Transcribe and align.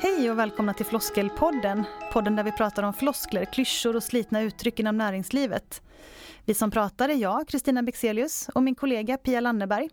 Hej 0.00 0.30
och 0.30 0.38
välkomna 0.38 0.74
till 0.74 0.86
Floskelpodden. 0.86 1.84
Podden 2.12 2.36
där 2.36 2.44
vi 2.44 2.52
pratar 2.52 2.82
om 2.82 2.94
floskler, 2.94 3.44
klyschor 3.44 3.96
och 3.96 4.02
slitna 4.02 4.42
uttryck 4.42 4.80
inom 4.80 4.98
näringslivet. 4.98 5.82
Vi 6.44 6.54
som 6.54 6.70
pratar 6.70 7.08
är 7.08 7.14
jag, 7.14 7.48
Kristina 7.48 7.82
Bexelius, 7.82 8.48
och 8.54 8.62
min 8.62 8.74
kollega 8.74 9.16
Pia 9.16 9.40
Lanneberg. 9.40 9.88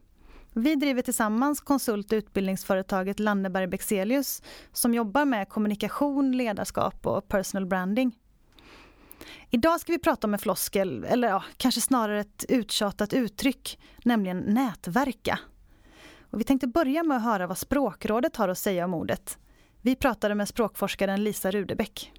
Vi 0.54 0.76
driver 0.76 1.02
tillsammans 1.02 1.62
konsult 1.62 2.12
och 2.12 2.16
utbildningsföretaget 2.16 3.20
Lanneberg 3.20 3.68
Bexelius 3.68 4.42
som 4.72 4.94
jobbar 4.94 5.26
med 5.26 5.50
kommunikation, 5.50 6.38
ledarskap 6.38 7.08
och 7.08 7.28
personal 7.28 7.66
branding. 7.66 8.16
Idag 9.50 9.80
ska 9.80 9.92
vi 9.92 10.00
prata 10.00 10.28
om 10.28 10.34
en 10.34 10.40
floskel, 10.40 11.04
eller 11.04 11.28
ja, 11.28 11.44
kanske 11.58 11.82
snarare 11.82 12.20
ett 12.20 12.46
uttjatat 12.50 13.14
uttryck, 13.14 13.80
nämligen 14.04 14.40
nätverka. 14.40 15.40
Och 16.30 16.40
vi 16.40 16.44
tänkte 16.44 16.68
börja 16.68 17.04
med 17.04 17.18
att 17.18 17.24
höra 17.24 17.48
vad 17.48 17.58
Språkrådet 17.58 18.36
har 18.36 18.50
att 18.50 18.58
säga 18.58 18.86
om 18.86 18.94
ordet. 18.94 19.38
Vi 19.82 19.96
pratade 19.96 20.36
med 20.36 20.48
språkforskaren 20.48 21.24
Lisa 21.24 21.52
Rudebäck. 21.52 22.12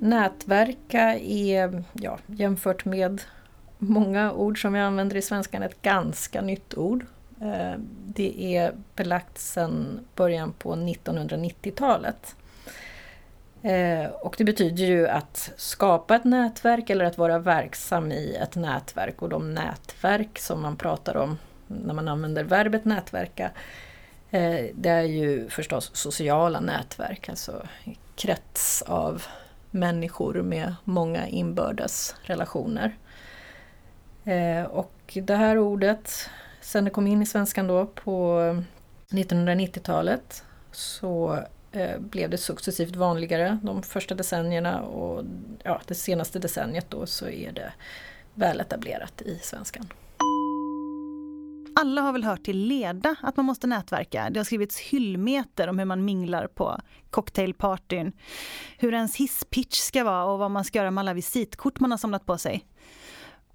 Nätverka 0.00 1.18
är, 1.18 1.84
ja, 1.92 2.18
jämfört 2.26 2.84
med 2.84 3.22
många 3.78 4.32
ord 4.32 4.62
som 4.62 4.72
vi 4.72 4.78
använder 4.78 5.16
i 5.16 5.22
svenskan, 5.22 5.62
ett 5.62 5.82
ganska 5.82 6.42
nytt 6.42 6.74
ord. 6.74 7.06
Eh, 7.40 7.72
det 8.06 8.56
är 8.56 8.74
belagt 8.96 9.38
sedan 9.38 10.00
början 10.14 10.52
på 10.52 10.74
1990-talet. 10.74 12.36
Eh, 13.62 14.10
och 14.10 14.34
det 14.38 14.44
betyder 14.44 14.84
ju 14.84 15.08
att 15.08 15.52
skapa 15.56 16.16
ett 16.16 16.24
nätverk 16.24 16.90
eller 16.90 17.04
att 17.04 17.18
vara 17.18 17.38
verksam 17.38 18.12
i 18.12 18.34
ett 18.34 18.56
nätverk. 18.56 19.22
Och 19.22 19.28
de 19.28 19.54
nätverk 19.54 20.38
som 20.38 20.62
man 20.62 20.76
pratar 20.76 21.16
om 21.16 21.38
när 21.66 21.94
man 21.94 22.08
använder 22.08 22.44
verbet 22.44 22.84
nätverka, 22.84 23.50
eh, 24.30 24.66
det 24.74 24.88
är 24.88 25.02
ju 25.02 25.48
förstås 25.48 25.90
sociala 25.94 26.60
nätverk, 26.60 27.28
alltså 27.28 27.66
krets 28.16 28.82
av 28.82 29.22
människor 29.70 30.42
med 30.42 30.74
många 30.84 31.26
inbördes 31.26 32.14
relationer. 32.22 32.96
Eh, 34.24 34.62
och 34.64 35.18
det 35.22 35.34
här 35.34 35.58
ordet, 35.58 36.30
sen 36.60 36.84
det 36.84 36.90
kom 36.90 37.06
in 37.06 37.22
i 37.22 37.26
svenskan 37.26 37.66
då 37.66 37.86
på 37.86 38.38
1990-talet, 39.10 40.44
så 40.72 41.38
eh, 41.72 41.98
blev 41.98 42.30
det 42.30 42.38
successivt 42.38 42.96
vanligare 42.96 43.58
de 43.62 43.82
första 43.82 44.14
decennierna 44.14 44.82
och 44.82 45.24
ja, 45.62 45.80
det 45.86 45.94
senaste 45.94 46.38
decenniet 46.38 46.86
då 46.90 47.06
så 47.06 47.28
är 47.28 47.52
det 47.52 47.72
väl 48.34 48.60
etablerat 48.60 49.22
i 49.22 49.38
svenskan. 49.42 49.88
Alla 51.76 52.00
har 52.02 52.12
väl 52.12 52.24
hört 52.24 52.44
till 52.44 52.58
leda 52.58 53.16
att 53.22 53.36
man 53.36 53.46
måste 53.46 53.66
nätverka. 53.66 54.30
Det 54.30 54.40
har 54.40 54.44
skrivits 54.44 54.78
hyllmeter 54.78 55.68
om 55.68 55.78
hur 55.78 55.86
man 55.86 56.04
minglar 56.04 56.46
på 56.46 56.80
cocktailpartyn. 57.10 58.12
Hur 58.78 58.94
ens 58.94 59.16
hisspitch 59.16 59.78
ska 59.78 60.04
vara 60.04 60.24
och 60.24 60.38
vad 60.38 60.50
man 60.50 60.64
ska 60.64 60.78
göra 60.78 60.90
med 60.90 61.02
alla 61.02 61.14
visitkort 61.14 61.80
man 61.80 61.90
har 61.90 61.98
samlat 61.98 62.26
på 62.26 62.38
sig. 62.38 62.66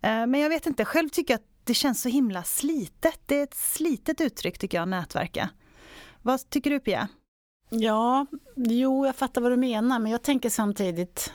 Eh, 0.02 0.28
men 0.28 0.40
jag 0.40 0.50
vet 0.50 0.66
inte, 0.66 0.86
själv 0.86 1.10
tycker 1.10 1.34
jag 1.34 1.40
att 1.40 1.48
det 1.64 1.74
känns 1.74 2.02
så 2.02 2.10
himla 2.10 2.44
slitet. 2.44 3.20
Det 3.26 3.40
är 3.40 3.44
ett 3.44 3.54
slitet 3.54 4.22
uttryck 4.22 4.58
tycker 4.58 4.78
jag, 4.78 4.88
nätverka. 4.88 5.50
Vad 6.22 6.50
tycker 6.50 6.70
du 6.70 6.80
Pia? 6.80 7.08
Ja, 7.70 8.26
jo, 8.56 9.06
jag 9.06 9.16
fattar 9.16 9.42
vad 9.42 9.52
du 9.52 9.58
menar, 9.58 10.00
men 10.00 10.12
jag 10.12 10.22
tänker 10.22 10.50
samtidigt 10.50 11.34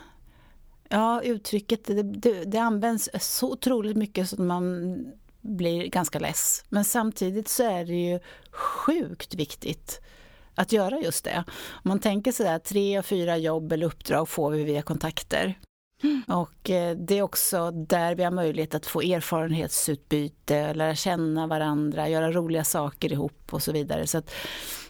Ja, 0.89 1.21
uttrycket 1.21 1.85
det, 1.85 2.03
det, 2.03 2.43
det 2.43 2.57
används 2.57 3.09
så 3.19 3.51
otroligt 3.51 3.97
mycket 3.97 4.29
så 4.29 4.35
att 4.35 4.47
man 4.47 4.95
blir 5.45 5.87
ganska 5.87 6.19
less. 6.19 6.63
Men 6.69 6.83
samtidigt 6.83 7.47
så 7.47 7.63
är 7.63 7.85
det 7.85 7.93
ju 7.93 8.19
sjukt 8.51 9.33
viktigt 9.33 10.01
att 10.55 10.71
göra 10.71 10.99
just 10.99 11.23
det. 11.25 11.43
Om 11.67 11.89
man 11.89 11.99
tänker 11.99 12.31
sådär, 12.31 12.59
tre 12.59 12.99
och 12.99 13.05
fyra 13.05 13.37
jobb 13.37 13.71
eller 13.71 13.85
uppdrag 13.85 14.29
får 14.29 14.51
vi 14.51 14.63
via 14.63 14.81
kontakter. 14.81 15.59
Mm. 16.03 16.23
Och 16.27 16.69
eh, 16.69 16.97
det 16.97 17.17
är 17.17 17.21
också 17.21 17.71
där 17.71 18.15
vi 18.15 18.23
har 18.23 18.31
möjlighet 18.31 18.75
att 18.75 18.85
få 18.85 19.01
erfarenhetsutbyte, 19.01 20.73
lära 20.73 20.95
känna 20.95 21.47
varandra, 21.47 22.09
göra 22.09 22.31
roliga 22.31 22.63
saker 22.63 23.11
ihop 23.11 23.53
och 23.53 23.63
så 23.63 23.71
vidare. 23.71 24.07
Så 24.07 24.17
att 24.17 24.31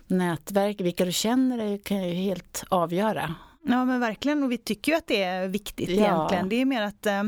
nätverk, 0.08 0.82
vilka 0.82 1.06
du 1.06 1.12
känner 1.12 1.78
kan 1.78 2.10
ju 2.10 2.14
helt 2.14 2.64
avgöra. 2.70 3.36
Ja 3.68 3.86
men 3.86 4.00
verkligen 4.00 4.44
och 4.44 4.52
vi 4.52 4.58
tycker 4.58 4.92
ju 4.92 4.98
att 4.98 5.08
det 5.08 5.24
är 5.24 5.48
viktigt 5.48 5.90
ja. 5.90 5.96
egentligen. 5.96 6.50
Det 6.50 6.62
är 6.62 6.66
mer 6.66 6.82
att 6.82 7.06
eh, 7.06 7.24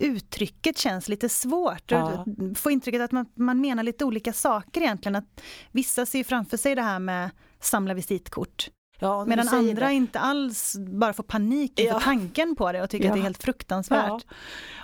uttrycket 0.00 0.78
känns 0.78 1.08
lite 1.08 1.28
svårt. 1.28 1.90
Ja. 1.90 2.24
Får 2.56 2.72
intrycket 2.72 3.00
att 3.00 3.12
man, 3.12 3.26
man 3.34 3.60
menar 3.60 3.82
lite 3.82 4.04
olika 4.04 4.32
saker 4.32 4.80
egentligen. 4.80 5.16
Att 5.16 5.40
vissa 5.72 6.06
ser 6.06 6.24
framför 6.24 6.56
sig 6.56 6.74
det 6.74 6.82
här 6.82 6.98
med 6.98 7.30
samla 7.60 7.94
visitkort. 7.94 8.70
Ja, 8.98 9.24
Medan 9.24 9.48
andra 9.48 9.86
det. 9.86 9.94
inte 9.94 10.18
alls 10.18 10.76
bara 10.78 11.12
får 11.12 11.22
panik 11.22 11.80
inför 11.80 11.94
ja. 11.94 12.00
tanken 12.00 12.56
på 12.56 12.72
det 12.72 12.82
och 12.82 12.90
tycker 12.90 13.04
ja. 13.04 13.10
att 13.10 13.16
det 13.16 13.20
är 13.20 13.22
helt 13.22 13.42
fruktansvärt. 13.42 14.24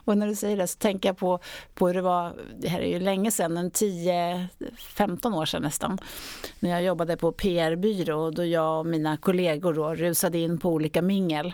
Och 0.05 0.19
när 0.19 0.27
du 0.27 0.35
säger 0.35 0.57
det 0.57 0.67
så 0.67 0.79
tänker 0.79 1.09
jag 1.09 1.17
på, 1.17 1.39
på 1.75 1.87
hur 1.87 1.95
det 1.95 2.03
var, 2.03 2.33
det 2.59 2.69
här 2.69 2.81
är 2.81 2.89
ju 2.89 2.99
länge 2.99 3.31
sedan, 3.31 3.57
en 3.57 3.71
10-15 3.71 5.37
år 5.37 5.47
sedan 5.47 5.63
nästan, 5.63 5.99
när 6.61 6.71
jag 6.71 6.83
jobbade 6.83 7.17
på 7.17 7.33
PR-byrå 7.33 8.31
då 8.31 8.45
jag 8.45 8.79
och 8.79 8.87
mina 8.87 9.17
kollegor 9.17 9.75
då 9.75 9.95
rusade 9.95 10.39
in 10.39 10.59
på 10.59 10.71
olika 10.71 11.03
mingel 11.03 11.53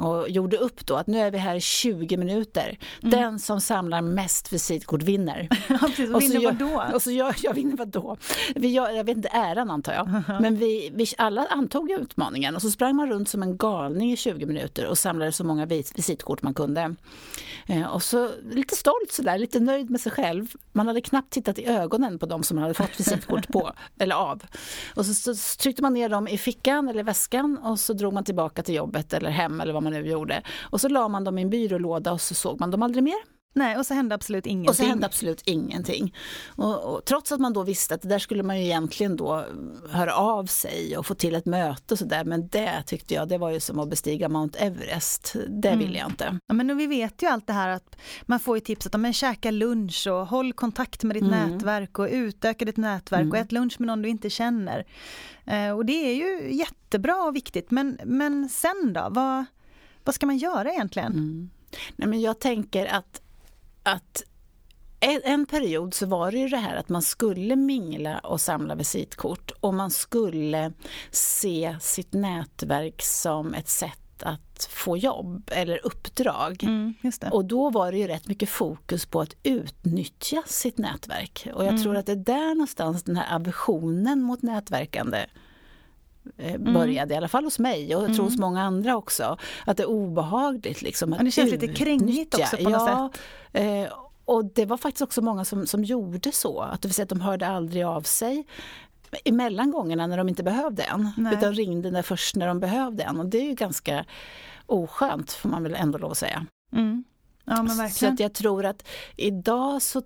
och 0.00 0.30
gjorde 0.30 0.56
upp 0.56 0.86
då 0.86 0.96
att 0.96 1.06
nu 1.06 1.18
är 1.18 1.30
vi 1.30 1.38
här 1.38 1.60
20 1.60 2.16
minuter. 2.16 2.78
Mm. 3.02 3.10
Den 3.10 3.38
som 3.38 3.60
samlar 3.60 4.02
mest 4.02 4.52
visitkort 4.52 5.02
vinner. 5.02 5.48
Precis, 5.68 6.14
och 6.14 6.22
vinner 6.22 6.44
vad 6.44 6.54
då? 6.54 6.84
Och 6.94 7.02
så 7.02 7.10
jag, 7.10 7.34
jag 7.42 7.54
vinner 7.54 7.76
vad 7.76 7.88
då? 7.88 8.16
Vi, 8.54 8.74
jag, 8.74 8.96
jag 8.96 9.04
vet 9.04 9.16
inte, 9.16 9.28
äran 9.28 9.70
antar 9.70 9.92
jag. 9.92 10.22
Men 10.40 10.56
vi, 10.56 10.90
vi 10.94 11.06
alla 11.18 11.46
antog 11.46 11.90
utmaningen 12.00 12.54
och 12.54 12.62
så 12.62 12.70
sprang 12.70 12.96
man 12.96 13.10
runt 13.10 13.28
som 13.28 13.42
en 13.42 13.56
galning 13.56 14.12
i 14.12 14.16
20 14.16 14.46
minuter 14.46 14.86
och 14.86 14.98
samlade 14.98 15.32
så 15.32 15.44
många 15.44 15.66
visitkort 15.66 16.42
man 16.42 16.54
kunde. 16.54 16.94
Eh, 17.66 17.86
och 17.86 18.02
så 18.02 18.30
lite 18.50 18.76
stolt 18.76 19.12
sådär, 19.12 19.38
lite 19.38 19.60
nöjd 19.60 19.90
med 19.90 20.00
sig 20.00 20.12
själv. 20.12 20.52
Man 20.72 20.86
hade 20.86 21.00
knappt 21.00 21.32
tittat 21.32 21.58
i 21.58 21.66
ögonen 21.66 22.18
på 22.18 22.26
de 22.26 22.42
som 22.42 22.54
man 22.54 22.62
hade 22.62 22.74
fått 22.74 23.00
visitkort 23.00 23.48
på, 23.48 23.72
eller 23.98 24.16
av. 24.16 24.42
Och 24.94 25.06
så, 25.06 25.14
så, 25.14 25.58
tryckte 25.58 25.82
man 25.82 25.94
ner 25.94 26.08
dem 26.08 26.28
i 26.28 26.38
fickan 26.38 26.88
eller 26.88 27.02
väskan 27.02 27.58
och 27.58 27.80
så 27.80 27.92
drog 27.92 28.12
man 28.12 28.24
tillbaka 28.24 28.62
till 28.62 28.74
jobbet 28.74 29.12
eller 29.12 29.30
hem 29.30 29.60
eller 29.60 29.72
vad 29.72 29.82
man 29.82 29.92
nu 29.92 30.06
gjorde. 30.06 30.42
Och 30.60 30.80
så 30.80 30.88
la 30.88 31.08
man 31.08 31.24
dem 31.24 31.38
i 31.38 31.42
en 31.42 31.50
byrålåda 31.50 32.12
och 32.12 32.20
så 32.20 32.34
såg 32.34 32.60
man 32.60 32.70
dem 32.70 32.82
aldrig 32.82 33.04
mer. 33.04 33.39
Nej, 33.52 33.76
och 33.76 33.86
så 33.86 33.94
hände 33.94 34.14
absolut 34.14 34.46
ingenting. 34.46 34.68
Och 34.68 34.76
så 34.76 34.84
hände 34.84 35.06
absolut 35.06 35.42
ingenting. 35.44 36.14
Och, 36.46 36.94
och, 36.94 37.04
trots 37.04 37.32
att 37.32 37.40
man 37.40 37.52
då 37.52 37.62
visste 37.62 37.94
att 37.94 38.02
det 38.02 38.08
där 38.08 38.18
skulle 38.18 38.42
man 38.42 38.58
ju 38.58 38.64
egentligen 38.64 39.16
då 39.16 39.44
höra 39.90 40.14
av 40.14 40.46
sig 40.46 40.96
och 40.96 41.06
få 41.06 41.14
till 41.14 41.34
ett 41.34 41.46
möte 41.46 41.94
och 41.94 41.98
sådär. 41.98 42.24
Men 42.24 42.48
det 42.48 42.82
tyckte 42.86 43.14
jag, 43.14 43.28
det 43.28 43.38
var 43.38 43.50
ju 43.50 43.60
som 43.60 43.78
att 43.78 43.90
bestiga 43.90 44.28
Mount 44.28 44.58
Everest. 44.58 45.36
Det 45.48 45.68
mm. 45.68 45.78
ville 45.78 45.98
jag 45.98 46.08
inte. 46.08 46.38
Ja, 46.46 46.54
men 46.54 46.76
vi 46.76 46.86
vet 46.86 47.22
ju 47.22 47.26
allt 47.26 47.46
det 47.46 47.52
här 47.52 47.68
att 47.68 47.96
man 48.22 48.40
får 48.40 48.56
ju 48.56 48.60
tipset 48.60 48.94
om 48.94 49.04
att 49.04 49.14
käka 49.14 49.50
lunch 49.50 50.06
och 50.06 50.26
håll 50.26 50.52
kontakt 50.52 51.04
med 51.04 51.16
ditt 51.16 51.22
mm. 51.22 51.50
nätverk 51.50 51.98
och 51.98 52.08
utöka 52.10 52.64
ditt 52.64 52.76
nätverk 52.76 53.20
mm. 53.20 53.32
och 53.32 53.38
ät 53.38 53.52
lunch 53.52 53.76
med 53.78 53.86
någon 53.86 54.02
du 54.02 54.08
inte 54.08 54.30
känner. 54.30 54.86
Eh, 55.44 55.70
och 55.70 55.86
det 55.86 55.92
är 55.92 56.14
ju 56.14 56.54
jättebra 56.54 57.22
och 57.22 57.36
viktigt. 57.36 57.70
Men, 57.70 57.98
men 58.04 58.48
sen 58.48 58.92
då? 58.92 59.08
Vad, 59.10 59.44
vad 60.04 60.14
ska 60.14 60.26
man 60.26 60.38
göra 60.38 60.72
egentligen? 60.72 61.12
Mm. 61.12 61.50
Nej, 61.96 62.08
men 62.08 62.20
jag 62.20 62.38
tänker 62.38 62.86
att 62.86 63.22
att 63.82 64.22
en 65.00 65.46
period 65.46 65.94
så 65.94 66.06
var 66.06 66.32
det 66.32 66.38
ju 66.38 66.48
det 66.48 66.56
här 66.56 66.76
att 66.76 66.88
man 66.88 67.02
skulle 67.02 67.56
mingla 67.56 68.18
och 68.18 68.40
samla 68.40 68.74
visitkort 68.74 69.50
och 69.60 69.74
man 69.74 69.90
skulle 69.90 70.72
se 71.10 71.76
sitt 71.80 72.12
nätverk 72.12 73.02
som 73.02 73.54
ett 73.54 73.68
sätt 73.68 74.22
att 74.22 74.68
få 74.70 74.96
jobb 74.96 75.50
eller 75.52 75.86
uppdrag. 75.86 76.64
Mm, 76.64 76.94
och 77.30 77.44
då 77.44 77.70
var 77.70 77.92
det 77.92 77.98
ju 77.98 78.06
rätt 78.06 78.26
mycket 78.26 78.48
fokus 78.48 79.06
på 79.06 79.20
att 79.20 79.36
utnyttja 79.42 80.42
sitt 80.46 80.78
nätverk. 80.78 81.48
Och 81.54 81.64
jag 81.64 81.68
mm. 81.68 81.82
tror 81.82 81.96
att 81.96 82.06
det 82.06 82.12
är 82.12 82.16
där 82.16 82.54
någonstans 82.54 83.02
den 83.02 83.16
här 83.16 83.36
aversionen 83.36 84.22
mot 84.22 84.42
nätverkande. 84.42 85.26
Började, 86.58 87.00
mm. 87.00 87.12
i 87.12 87.16
alla 87.16 87.28
fall 87.28 87.44
hos 87.44 87.58
mig 87.58 87.96
och 87.96 88.02
jag 88.02 88.06
tror 88.06 88.14
mm. 88.14 88.24
hos 88.24 88.38
många 88.38 88.62
andra 88.62 88.96
också. 88.96 89.36
Att 89.66 89.76
det 89.76 89.82
är 89.82 89.88
obehagligt 89.88 90.82
liksom 90.82 91.12
att 91.12 91.24
Det 91.24 91.30
känns 91.30 91.50
lite 91.50 91.68
krängigt 91.68 92.34
också 92.34 92.56
på 92.56 92.62
något 92.62 92.72
ja, 92.72 93.10
sätt. 93.12 93.22
Eh, 93.52 93.92
och 94.24 94.44
det 94.44 94.66
var 94.66 94.76
faktiskt 94.76 95.02
också 95.02 95.22
många 95.22 95.44
som, 95.44 95.66
som 95.66 95.84
gjorde 95.84 96.32
så, 96.32 96.60
att 96.60 96.82
det 96.82 96.88
vill 96.88 96.94
säga 96.94 97.02
att 97.02 97.08
de 97.08 97.20
hörde 97.20 97.46
aldrig 97.46 97.84
av 97.84 98.02
sig 98.02 98.46
emellan 99.24 99.70
gångerna 99.70 100.06
när 100.06 100.16
de 100.16 100.28
inte 100.28 100.42
behövde 100.42 100.82
en, 100.82 101.10
Nej. 101.16 101.34
utan 101.34 101.54
ringde 101.54 101.90
när, 101.90 102.02
först 102.02 102.36
när 102.36 102.46
de 102.46 102.60
behövde 102.60 103.02
en. 103.02 103.20
Och 103.20 103.26
det 103.26 103.38
är 103.38 103.44
ju 103.44 103.54
ganska 103.54 104.04
oskönt, 104.66 105.32
får 105.32 105.48
man 105.48 105.62
väl 105.62 105.74
ändå 105.74 105.98
lov 105.98 106.10
att 106.10 106.18
säga. 106.18 106.46
Mm. 106.72 107.04
Ja. 107.44 107.88
Så 107.90 108.06
att 108.06 108.20
jag 108.20 108.34
tror 108.34 108.64
att 108.64 108.88
idag 109.16 109.82
så 109.82 110.02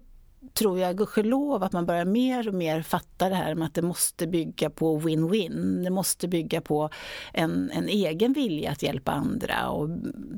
tror 0.53 0.79
jag 0.79 0.99
gudskelov 0.99 1.63
att 1.63 1.73
man 1.73 1.87
börjar 1.87 2.05
mer 2.05 2.49
och 2.49 2.55
mer 2.55 2.83
fatta 2.83 3.29
det 3.29 3.35
här 3.35 3.55
med 3.55 3.67
att 3.67 3.75
det 3.75 3.83
måste 3.83 4.27
bygga 4.27 4.71
på 4.71 5.01
win-win. 5.01 5.85
Det 5.85 5.91
måste 5.91 6.29
bygga 6.29 6.61
på 6.61 6.91
en, 7.33 7.71
en 7.75 7.89
egen 7.89 8.33
vilja 8.33 8.71
att 8.71 8.83
hjälpa 8.83 9.13
andra 9.13 9.69
och 9.69 9.89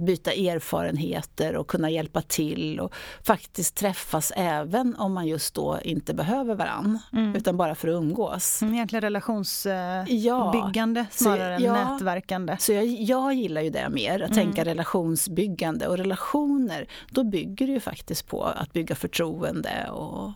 byta 0.06 0.32
erfarenheter 0.32 1.56
och 1.56 1.66
kunna 1.66 1.90
hjälpa 1.90 2.22
till 2.22 2.80
och 2.80 2.94
faktiskt 3.22 3.74
träffas 3.74 4.32
även 4.36 4.96
om 4.96 5.12
man 5.12 5.26
just 5.26 5.54
då 5.54 5.78
inte 5.82 6.14
behöver 6.14 6.54
varann 6.54 6.98
mm. 7.12 7.36
utan 7.36 7.56
bara 7.56 7.74
för 7.74 7.88
att 7.88 7.94
umgås. 7.94 8.62
Mm, 8.62 8.74
egentligen 8.74 9.00
relationsbyggande 9.00 11.00
ja. 11.00 11.06
snarare 11.10 11.58
så, 11.58 11.64
än 11.64 11.74
ja, 11.74 11.92
nätverkande. 11.92 12.56
Så 12.58 12.72
jag, 12.72 12.86
jag 12.86 13.34
gillar 13.34 13.62
ju 13.62 13.70
det 13.70 13.88
mer, 13.88 14.20
att 14.20 14.30
mm. 14.30 14.44
tänka 14.44 14.64
relationsbyggande 14.64 15.88
och 15.88 15.98
relationer, 15.98 16.88
då 17.10 17.24
bygger 17.24 17.66
det 17.66 17.72
ju 17.72 17.80
faktiskt 17.80 18.28
på 18.28 18.44
att 18.44 18.72
bygga 18.72 18.94
förtroende 18.94 19.86
och, 19.96 20.32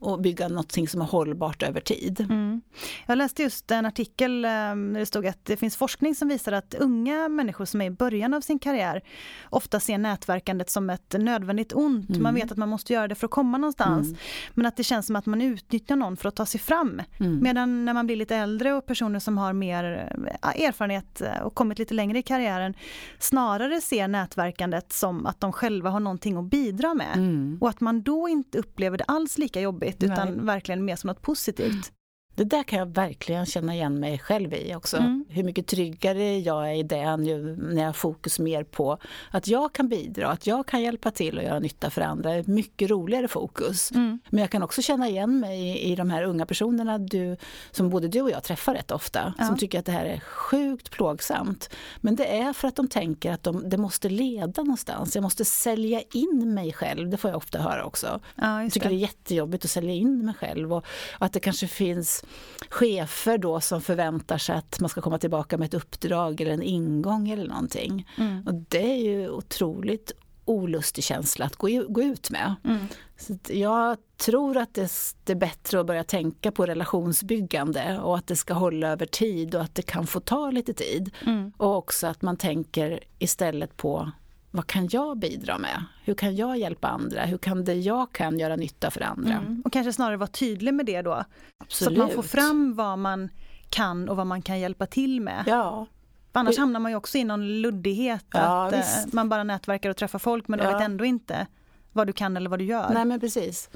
och 0.00 0.20
bygga 0.20 0.48
någonting 0.48 0.88
som 0.88 1.00
är 1.00 1.06
hållbart 1.06 1.62
över 1.62 1.80
tid. 1.80 2.20
Mm. 2.20 2.60
Jag 3.06 3.18
läste 3.18 3.42
just 3.42 3.70
en 3.70 3.86
artikel 3.86 4.44
eh, 4.44 4.50
där 4.50 4.98
det 4.98 5.06
stod 5.06 5.26
att 5.26 5.44
det 5.44 5.56
finns 5.56 5.76
forskning 5.76 6.14
som 6.14 6.28
visar 6.28 6.52
att 6.52 6.74
unga 6.74 7.28
människor 7.28 7.64
som 7.64 7.80
är 7.80 7.84
i 7.84 7.90
början 7.90 8.34
av 8.34 8.40
sin 8.40 8.58
karriär 8.58 9.02
ofta 9.50 9.80
ser 9.80 9.98
nätverkandet 9.98 10.70
som 10.70 10.90
ett 10.90 11.14
nödvändigt 11.18 11.72
ont. 11.72 12.10
Mm. 12.10 12.22
Man 12.22 12.34
vet 12.34 12.52
att 12.52 12.58
man 12.58 12.68
måste 12.68 12.92
göra 12.92 13.08
det 13.08 13.14
för 13.14 13.26
att 13.26 13.30
komma 13.30 13.58
någonstans. 13.58 14.06
Mm. 14.06 14.18
Men 14.54 14.66
att 14.66 14.76
det 14.76 14.84
känns 14.84 15.06
som 15.06 15.16
att 15.16 15.26
man 15.26 15.42
utnyttjar 15.42 15.96
någon 15.96 16.16
för 16.16 16.28
att 16.28 16.36
ta 16.36 16.46
sig 16.46 16.60
fram. 16.60 17.02
Mm. 17.20 17.42
Medan 17.42 17.84
när 17.84 17.94
man 17.94 18.06
blir 18.06 18.16
lite 18.16 18.36
äldre 18.36 18.74
och 18.74 18.86
personer 18.86 19.18
som 19.18 19.38
har 19.38 19.52
mer 19.52 20.10
eh, 20.42 20.64
erfarenhet 20.66 21.20
eh, 21.20 21.38
och 21.42 21.54
kommit 21.54 21.78
lite 21.78 21.94
längre 21.94 22.18
i 22.18 22.22
karriären 22.22 22.74
snarare 23.18 23.80
ser 23.80 24.08
nätverkandet 24.08 24.92
som 24.92 25.26
att 25.26 25.40
de 25.40 25.52
själva 25.52 25.90
har 25.90 26.00
någonting 26.00 26.36
att 26.36 26.50
bidra 26.50 26.94
med. 26.94 27.14
Mm. 27.14 27.58
Och 27.60 27.68
att 27.68 27.80
man 27.80 28.02
då 28.02 28.28
inte 28.28 28.58
upplever 28.58 28.98
det 28.98 29.04
alls 29.04 29.38
lika 29.38 29.60
jobbigt 29.60 29.89
utan 29.98 30.28
Nej. 30.28 30.44
verkligen 30.44 30.84
mer 30.84 30.96
som 30.96 31.08
något 31.08 31.22
positivt. 31.22 31.92
Det 32.34 32.44
där 32.44 32.62
kan 32.62 32.78
jag 32.78 32.86
verkligen 32.86 33.46
känna 33.46 33.74
igen 33.74 34.00
mig 34.00 34.18
själv 34.18 34.54
i 34.54 34.74
också. 34.74 34.96
Mm. 34.96 35.24
Hur 35.28 35.42
mycket 35.42 35.66
tryggare 35.66 36.38
jag 36.38 36.70
är 36.70 36.74
i 36.74 36.82
det 36.82 37.16
nu 37.16 37.56
när 37.60 37.80
jag 37.80 37.88
har 37.88 37.92
fokus 37.92 38.38
mer 38.38 38.64
på 38.64 38.98
att 39.30 39.48
jag 39.48 39.72
kan 39.72 39.88
bidra, 39.88 40.28
att 40.28 40.46
jag 40.46 40.66
kan 40.66 40.82
hjälpa 40.82 41.10
till 41.10 41.38
och 41.38 41.44
göra 41.44 41.58
nytta 41.58 41.90
för 41.90 42.00
andra. 42.00 42.42
Mycket 42.46 42.90
roligare 42.90 43.28
fokus. 43.28 43.90
Mm. 43.92 44.18
Men 44.28 44.40
jag 44.40 44.50
kan 44.50 44.62
också 44.62 44.82
känna 44.82 45.08
igen 45.08 45.40
mig 45.40 45.60
i, 45.60 45.92
i 45.92 45.96
de 45.96 46.10
här 46.10 46.22
unga 46.22 46.46
personerna 46.46 46.98
du, 46.98 47.36
som 47.70 47.90
både 47.90 48.08
du 48.08 48.20
och 48.20 48.30
jag 48.30 48.42
träffar 48.42 48.74
rätt 48.74 48.90
ofta. 48.90 49.34
Ja. 49.38 49.46
Som 49.46 49.58
tycker 49.58 49.78
att 49.78 49.86
det 49.86 49.92
här 49.92 50.04
är 50.04 50.20
sjukt 50.20 50.90
plågsamt. 50.90 51.70
Men 52.00 52.16
det 52.16 52.38
är 52.38 52.52
för 52.52 52.68
att 52.68 52.76
de 52.76 52.88
tänker 52.88 53.32
att 53.32 53.42
de, 53.42 53.68
det 53.68 53.76
måste 53.76 54.08
leda 54.08 54.62
någonstans. 54.62 55.14
Jag 55.14 55.22
måste 55.22 55.44
sälja 55.44 56.02
in 56.12 56.54
mig 56.54 56.72
själv. 56.72 57.10
Det 57.10 57.16
får 57.16 57.30
jag 57.30 57.36
ofta 57.36 57.58
höra 57.58 57.84
också. 57.84 58.20
Ja, 58.34 58.62
jag 58.62 58.72
tycker 58.72 58.88
det. 58.88 58.94
det 58.94 58.98
är 58.98 59.00
jättejobbigt 59.00 59.64
att 59.64 59.70
sälja 59.70 59.92
in 59.92 60.24
mig 60.24 60.34
själv. 60.34 60.72
Och, 60.72 60.84
och 61.18 61.26
att 61.26 61.32
det 61.32 61.40
kanske 61.40 61.66
finns 61.66 62.19
chefer 62.68 63.38
då 63.38 63.60
som 63.60 63.80
förväntar 63.82 64.38
sig 64.38 64.56
att 64.56 64.80
man 64.80 64.88
ska 64.88 65.00
komma 65.00 65.18
tillbaka 65.18 65.58
med 65.58 65.66
ett 65.66 65.74
uppdrag 65.74 66.40
eller 66.40 66.52
en 66.52 66.62
ingång 66.62 67.30
eller 67.30 67.48
någonting. 67.48 68.08
Mm. 68.18 68.46
Och 68.46 68.54
det 68.54 68.92
är 68.92 68.96
ju 68.96 69.30
otroligt 69.30 70.12
olustig 70.44 71.04
känsla 71.04 71.44
att 71.44 71.56
gå, 71.56 71.68
gå 71.88 72.02
ut 72.02 72.30
med. 72.30 72.54
Mm. 72.64 72.86
Så 73.16 73.38
jag 73.48 73.96
tror 74.16 74.56
att 74.56 74.74
det, 74.74 74.92
det, 75.24 75.32
är 75.32 75.36
bättre 75.36 75.80
att 75.80 75.86
börja 75.86 76.04
tänka 76.04 76.52
på 76.52 76.66
relationsbyggande 76.66 77.98
och 77.98 78.18
att 78.18 78.26
det 78.26 78.36
ska 78.36 78.54
hålla 78.54 78.88
över 78.88 79.06
tid 79.06 79.54
och 79.54 79.62
att 79.62 79.74
det 79.74 79.82
kan 79.82 80.06
få 80.06 80.20
ta 80.20 80.50
lite 80.50 80.74
tid. 80.74 81.10
Mm. 81.26 81.52
Och 81.56 81.76
också 81.76 82.06
att 82.06 82.22
man 82.22 82.36
tänker 82.36 83.00
istället 83.18 83.76
på 83.76 84.10
vad 84.50 84.66
kan 84.66 84.88
jag 84.92 85.18
bidra 85.18 85.58
med? 85.58 85.84
Hur 86.04 86.14
kan 86.14 86.36
jag 86.36 86.58
hjälpa 86.58 86.88
andra? 86.88 87.24
Hur 87.24 87.38
kan 87.38 87.64
det 87.64 87.74
jag 87.74 88.12
kan 88.12 88.38
göra 88.38 88.56
nytta 88.56 88.90
för 88.90 89.00
andra? 89.00 89.32
Mm. 89.32 89.62
Och 89.64 89.72
kanske 89.72 89.92
snarare 89.92 90.16
vara 90.16 90.30
tydlig 90.30 90.74
med 90.74 90.86
det 90.86 91.02
då. 91.02 91.24
Absolut. 91.58 91.68
Så 91.70 92.02
att 92.02 92.08
man 92.08 92.16
får 92.16 92.22
fram 92.22 92.74
vad 92.74 92.98
man 92.98 93.28
kan 93.70 94.08
och 94.08 94.16
vad 94.16 94.26
man 94.26 94.42
kan 94.42 94.60
hjälpa 94.60 94.86
till 94.86 95.20
med. 95.20 95.44
Ja. 95.46 95.86
Annars 96.32 96.58
hamnar 96.58 96.80
man 96.80 96.92
ju 96.92 96.96
också 96.96 97.18
i 97.18 97.24
någon 97.24 97.60
luddighet, 97.60 98.26
ja, 98.32 98.66
att 98.66 98.72
eh, 98.72 98.80
man 99.12 99.28
bara 99.28 99.44
nätverkar 99.44 99.90
och 99.90 99.96
träffar 99.96 100.18
folk 100.18 100.48
men 100.48 100.58
ja. 100.58 100.66
du 100.66 100.72
vet 100.72 100.82
ändå 100.82 101.04
inte 101.04 101.46
vad 101.92 102.06
du 102.06 102.12
kan 102.12 102.36
eller 102.36 102.50
vad 102.50 102.58
du 102.58 102.64
gör. 102.64 102.90
Nej 102.94 103.04
men 103.04 103.20
precis. 103.20 103.70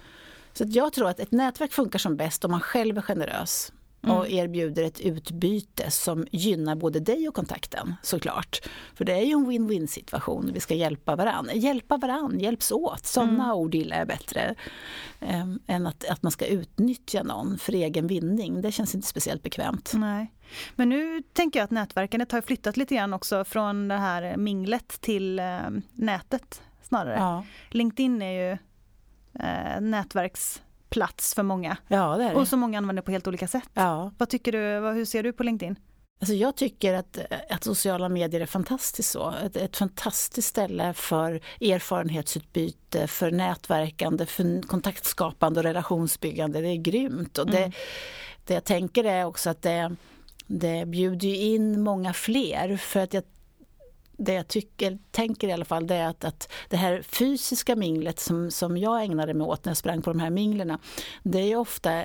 Så 0.53 0.65
jag 0.67 0.93
tror 0.93 1.09
att 1.09 1.21
ett 1.21 1.33
nätverk 1.33 1.73
funkar 1.73 1.99
som 1.99 2.17
bäst 2.17 2.45
om 2.45 2.51
man 2.51 2.61
själv 2.61 2.99
är 2.99 3.03
generös 3.03 3.73
mm. 4.05 4.17
och 4.17 4.31
erbjuder 4.31 4.83
ett 4.83 5.01
utbyte 5.01 5.91
som 5.91 6.27
gynnar 6.31 6.75
både 6.75 7.01
dig 7.01 7.29
och 7.29 7.35
kontakten 7.35 7.95
såklart. 8.03 8.61
För 8.95 9.05
det 9.05 9.13
är 9.13 9.25
ju 9.25 9.33
en 9.33 9.51
win-win 9.51 9.87
situation, 9.87 10.51
vi 10.55 10.61
ska 10.61 10.75
hjälpa 10.75 11.17
varann. 11.17 11.51
Hjälpa 11.55 11.97
varann, 11.97 12.39
hjälps 12.41 12.73
åt, 12.73 13.07
sådana 13.07 13.45
mm. 13.45 13.57
ord 13.57 13.75
gillar 13.75 13.99
jag 13.99 14.09
bättre. 14.09 14.55
Ähm, 15.21 15.61
än 15.67 15.87
att, 15.87 16.05
att 16.05 16.23
man 16.23 16.33
ska 16.33 16.47
utnyttja 16.47 17.23
någon 17.23 17.59
för 17.59 17.73
egen 17.73 18.07
vinning, 18.07 18.61
det 18.61 18.73
känns 18.73 18.95
inte 18.95 19.09
speciellt 19.09 19.43
bekvämt. 19.43 19.93
Nej. 19.95 20.33
Men 20.75 20.89
nu 20.89 21.23
tänker 21.33 21.59
jag 21.61 21.65
att 21.65 21.71
nätverkandet 21.71 22.33
har 22.33 22.41
flyttat 22.41 22.77
lite 22.77 22.95
grann 22.95 23.15
också 23.15 23.45
från 23.45 23.89
det 23.89 23.99
här 23.99 24.37
minglet 24.37 25.01
till 25.01 25.39
äh, 25.39 25.61
nätet 25.93 26.63
snarare. 26.83 27.17
Ja. 27.17 27.45
LinkedIn 27.71 28.23
är 28.23 28.49
ju 28.49 28.59
äh, 29.45 29.81
nätverks 29.81 30.63
plats 30.89 31.35
för 31.35 31.43
många. 31.43 31.77
Ja, 31.89 32.17
det 32.17 32.25
är 32.25 32.29
det. 32.29 32.35
Och 32.35 32.49
som 32.49 32.61
många 32.61 32.79
använder 32.79 33.03
på 33.03 33.11
helt 33.11 33.27
olika 33.27 33.49
sätt. 33.49 33.69
Ja. 33.75 34.13
Vad 34.19 34.29
tycker 34.29 34.53
du, 34.53 34.93
hur 34.93 35.05
ser 35.05 35.23
du 35.23 35.33
på 35.33 35.43
LinkedIn? 35.43 35.77
Alltså 36.21 36.35
jag 36.35 36.57
tycker 36.57 36.95
att, 36.95 37.19
att 37.51 37.65
sociala 37.65 38.09
medier 38.09 38.41
är 38.41 38.47
fantastiskt 38.47 39.11
så. 39.11 39.35
Ett, 39.45 39.57
ett 39.57 39.77
fantastiskt 39.77 40.49
ställe 40.49 40.93
för 40.95 41.41
erfarenhetsutbyte, 41.61 43.07
för 43.07 43.31
nätverkande, 43.31 44.27
för 44.27 44.63
kontaktskapande 44.63 45.61
och 45.61 45.65
relationsbyggande. 45.65 46.61
Det 46.61 46.69
är 46.69 46.77
grymt. 46.77 47.39
Och 47.39 47.47
det, 47.47 47.59
mm. 47.59 47.73
det 48.45 48.55
jag 48.55 48.65
tänker 48.65 49.05
är 49.05 49.25
också 49.25 49.51
att 49.51 49.63
det, 49.63 49.97
det 50.47 50.87
bjuder 50.87 51.35
in 51.35 51.83
många 51.83 52.13
fler 52.13 52.77
för 52.77 53.01
att 53.01 53.15
jag 53.15 53.23
det 54.17 54.33
jag 54.33 54.49
tycker, 54.49 54.99
tänker 55.11 55.49
i 55.49 55.53
alla 55.53 55.65
fall, 55.65 55.87
det 55.87 55.95
är 55.95 56.09
att, 56.09 56.25
att 56.25 56.53
det 56.69 56.77
här 56.77 57.03
fysiska 57.03 57.77
minglet 57.77 58.21
som, 58.21 58.51
som 58.51 58.77
jag 58.77 59.05
ägnade 59.05 59.35
mig 59.35 59.47
åt 59.47 59.65
när 59.65 59.71
jag 59.71 59.77
sprang 59.77 60.03
på 60.03 60.11
de 60.11 60.21
här 60.21 60.31
minglerna, 60.31 60.79
det 61.23 61.53
är 61.53 61.57
ofta 61.57 62.03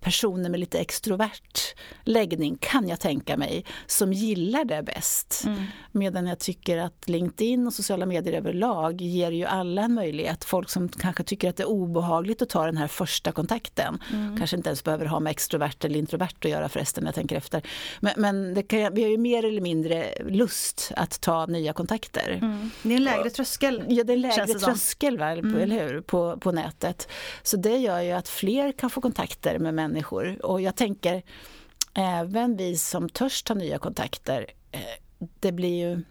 personer 0.00 0.50
med 0.50 0.60
lite 0.60 0.78
extrovert 0.78 1.74
läggning 2.04 2.56
kan 2.60 2.88
jag 2.88 3.00
tänka 3.00 3.36
mig, 3.36 3.64
som 3.86 4.12
gillar 4.12 4.64
det 4.64 4.82
bäst. 4.82 5.42
Mm. 5.46 5.62
Medan 5.92 6.26
jag 6.26 6.38
tycker 6.38 6.78
att 6.78 7.08
LinkedIn 7.08 7.66
och 7.66 7.72
sociala 7.72 8.06
medier 8.06 8.34
överlag 8.34 9.00
ger 9.00 9.30
ju 9.30 9.44
alla 9.44 9.82
en 9.82 9.94
möjlighet. 9.94 10.44
Folk 10.44 10.70
som 10.70 10.88
kanske 10.88 11.22
tycker 11.22 11.48
att 11.50 11.56
det 11.56 11.62
är 11.62 11.68
obehagligt 11.68 12.42
att 12.42 12.48
ta 12.48 12.66
den 12.66 12.76
här 12.76 12.88
första 12.88 13.32
kontakten. 13.32 13.98
Mm. 14.12 14.36
Kanske 14.36 14.56
inte 14.56 14.68
ens 14.68 14.84
behöver 14.84 15.06
ha 15.06 15.20
med 15.20 15.30
extrovert 15.30 15.84
eller 15.84 15.98
introvert 15.98 16.36
att 16.38 16.50
göra 16.50 16.68
förresten, 16.68 17.04
jag 17.04 17.14
tänker 17.14 17.36
efter. 17.36 17.62
Men, 18.00 18.12
men 18.16 18.62
kan, 18.62 18.94
vi 18.94 19.02
har 19.02 19.10
ju 19.10 19.18
mer 19.18 19.44
eller 19.44 19.60
mindre 19.60 20.14
lust 20.28 20.92
att 20.96 21.20
ta 21.20 21.46
nya 21.46 21.72
kontakter. 21.72 22.38
Mm. 22.42 22.70
Det 22.82 22.92
är 22.92 22.96
en 22.96 23.04
lägre 23.04 23.30
tröskel. 23.30 23.84
Ja, 23.88 24.04
det 24.04 24.12
är 24.12 24.14
en 24.14 24.20
lägre 24.20 24.46
tröskel, 24.46 25.18
väl, 25.18 25.38
mm. 25.38 25.60
eller 25.60 25.88
hur? 25.88 26.00
På, 26.00 26.36
på 26.36 26.52
nätet. 26.52 27.08
Så 27.42 27.56
det 27.56 27.76
gör 27.76 28.00
ju 28.00 28.12
att 28.12 28.28
fler 28.28 28.72
kan 28.72 28.90
få 28.90 29.00
kontakter 29.00 29.58
med 29.58 29.73
människor. 29.74 30.46
Och 30.46 30.60
jag 30.60 30.76
tänker, 30.76 31.22
även 31.94 32.56
vi 32.56 32.76
som 32.76 33.08
törs 33.08 33.42
ta 33.42 33.54
nya 33.54 33.78
kontakter, 33.78 34.46
eh, 34.72 34.80
det 35.40 35.52
blir 35.52 35.88
ju 35.88 36.02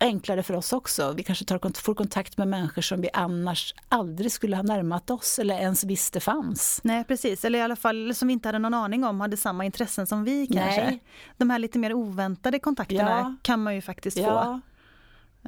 enklare 0.00 0.42
för 0.42 0.54
oss 0.54 0.72
också. 0.72 1.12
Vi 1.12 1.22
kanske 1.22 1.44
tar, 1.44 1.82
får 1.82 1.94
kontakt 1.94 2.38
med 2.38 2.48
människor 2.48 2.82
som 2.82 3.00
vi 3.00 3.08
annars 3.12 3.74
aldrig 3.88 4.32
skulle 4.32 4.56
ha 4.56 4.62
närmat 4.62 5.10
oss 5.10 5.38
eller 5.38 5.54
ens 5.54 5.84
visste 5.84 6.20
fanns. 6.20 6.80
Nej 6.84 7.04
precis, 7.04 7.44
eller 7.44 7.58
i 7.58 7.62
alla 7.62 7.76
fall 7.76 8.14
som 8.14 8.28
vi 8.28 8.32
inte 8.32 8.48
hade 8.48 8.58
någon 8.58 8.74
aning 8.74 9.04
om 9.04 9.20
hade 9.20 9.36
samma 9.36 9.64
intressen 9.64 10.06
som 10.06 10.24
vi 10.24 10.46
kanske. 10.46 10.84
Nej. 10.84 11.02
De 11.36 11.50
här 11.50 11.58
lite 11.58 11.78
mer 11.78 11.94
oväntade 11.94 12.58
kontakterna 12.58 13.10
ja. 13.10 13.34
kan 13.42 13.62
man 13.62 13.74
ju 13.74 13.80
faktiskt 13.80 14.16
ja. 14.16 14.24
få. 14.24 14.60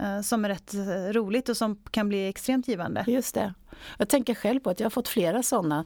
Eh, 0.00 0.20
som 0.20 0.44
är 0.44 0.48
rätt 0.48 0.74
eh, 0.74 1.12
roligt 1.12 1.48
och 1.48 1.56
som 1.56 1.76
kan 1.90 2.08
bli 2.08 2.28
extremt 2.28 2.68
givande. 2.68 3.04
Just 3.06 3.34
det. 3.34 3.54
Jag 3.98 4.08
tänker 4.08 4.34
själv 4.34 4.60
på 4.60 4.70
att 4.70 4.80
jag 4.80 4.84
har 4.84 4.90
fått 4.90 5.08
flera 5.08 5.42
sådana 5.42 5.84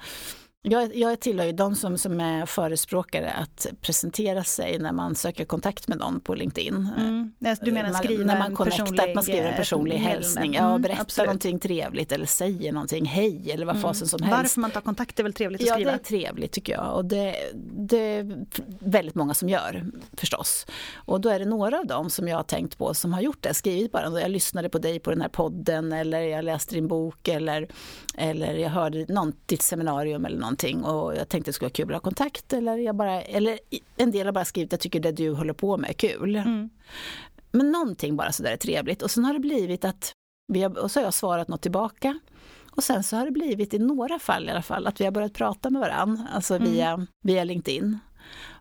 jag, 0.65 0.97
jag 0.97 1.21
tillhör 1.21 1.47
ju 1.47 1.53
de 1.53 1.75
som, 1.75 1.99
som 1.99 2.21
är 2.21 2.47
förespråkare 2.47 3.31
att 3.31 3.67
presentera 3.81 4.45
sig 4.45 4.79
när 4.79 4.93
man 4.93 5.15
söker 5.15 5.45
kontakt 5.45 5.89
med 5.89 5.99
någon 5.99 6.21
på 6.21 6.35
LinkedIn. 6.35 6.89
Mm. 6.99 7.33
Du 7.61 7.73
menar 7.73 7.93
skriva 7.93 8.25
när 8.25 8.39
man 8.39 8.57
personlig, 8.57 9.01
att 9.01 9.15
man 9.15 9.25
skriver 9.25 9.49
en 9.49 9.57
personlig 9.57 9.97
hälsning, 9.97 10.55
ja, 10.55 10.69
mm, 10.69 10.83
berättar 10.83 11.03
absolut. 11.03 11.27
någonting 11.27 11.59
trevligt 11.59 12.13
eller 12.13 12.27
säger 12.27 12.73
någonting, 12.73 13.07
hej 13.07 13.51
eller 13.51 13.67
vad 13.67 13.75
mm. 13.75 13.83
fasen 13.83 14.09
som 14.09 14.23
helst. 14.23 14.39
Varför 14.39 14.61
man 14.61 14.71
tar 14.71 14.81
kontakt 14.81 15.19
är 15.19 15.23
väl 15.23 15.33
trevligt 15.33 15.61
att 15.61 15.69
skriva? 15.69 15.91
Ja, 15.91 15.97
det 15.97 16.03
är 16.03 16.05
trevligt 16.05 16.53
tycker 16.53 16.73
jag 16.73 16.95
och 16.95 17.05
det, 17.05 17.37
det 17.73 17.99
är 17.99 18.45
väldigt 18.79 19.15
många 19.15 19.35
som 19.35 19.49
gör 19.49 19.85
förstås. 20.17 20.67
Och 20.95 21.21
då 21.21 21.29
är 21.29 21.39
det 21.39 21.45
några 21.45 21.79
av 21.79 21.87
dem 21.87 22.11
som 22.11 22.29
jag 22.29 22.37
har 22.37 22.45
tänkt 22.45 22.79
på 22.79 22.95
som 22.95 23.13
har 23.13 23.21
gjort 23.21 23.43
det, 23.43 23.55
skrivit 23.55 23.93
bara, 23.93 24.21
jag 24.21 24.31
lyssnade 24.31 24.69
på 24.69 24.79
dig 24.79 24.99
på 24.99 25.11
den 25.11 25.21
här 25.21 25.29
podden 25.29 25.93
eller 25.93 26.21
jag 26.21 26.45
läste 26.45 26.75
din 26.75 26.89
bok 26.89 27.29
eller, 27.29 27.69
eller 28.15 28.55
jag 28.55 28.71
hörde 28.71 29.07
någon, 29.09 29.33
ditt 29.47 29.63
seminarium 29.63 30.25
eller 30.25 30.39
någon 30.39 30.52
någonting 30.53 30.85
och 30.85 31.17
jag 31.17 31.29
tänkte 31.29 31.49
det 31.49 31.53
skulle 31.53 31.67
vara 31.67 31.73
kul 31.73 31.89
att 31.89 31.95
ha 31.95 32.01
kontakt 32.01 32.53
eller, 32.53 32.77
jag 32.77 32.97
bara, 32.97 33.23
eller 33.23 33.59
en 33.97 34.11
del 34.11 34.27
har 34.27 34.33
bara 34.33 34.45
skrivit 34.45 34.73
jag 34.73 34.81
tycker 34.81 35.01
det 35.01 35.13
du 35.13 35.31
håller 35.33 35.53
på 35.53 35.77
med 35.77 35.91
är 35.91 35.95
kul. 35.95 36.37
Mm. 36.37 36.71
Men 37.53 37.73
någonting 37.73 38.17
bara 38.17 38.33
sådär 38.33 38.53
är 38.53 38.57
trevligt 38.57 39.03
och 39.03 39.11
sen 39.11 39.25
har 39.25 39.33
det 39.35 39.41
blivit 39.41 39.85
att 39.85 40.13
vi 40.53 40.63
har, 40.63 40.79
och 40.79 40.91
så 40.91 41.01
har 41.01 41.05
jag 41.05 41.15
svarat 41.15 41.49
något 41.49 41.63
tillbaka 41.63 42.19
Och 42.71 42.85
sen 42.85 43.03
så 43.03 43.17
har 43.17 43.25
det 43.25 43.31
blivit 43.31 43.75
i 43.75 43.79
några 43.79 44.19
fall 44.19 44.49
i 44.49 44.51
alla 44.51 44.63
fall 44.63 44.87
att 44.87 45.01
vi 45.01 45.05
har 45.05 45.13
börjat 45.13 45.33
prata 45.33 45.71
med 45.71 45.81
varandra, 45.81 46.27
alltså 46.35 46.55
Mm. 46.57 46.73
via, 46.73 47.07
via 47.25 47.45
LinkedIn. 47.45 47.99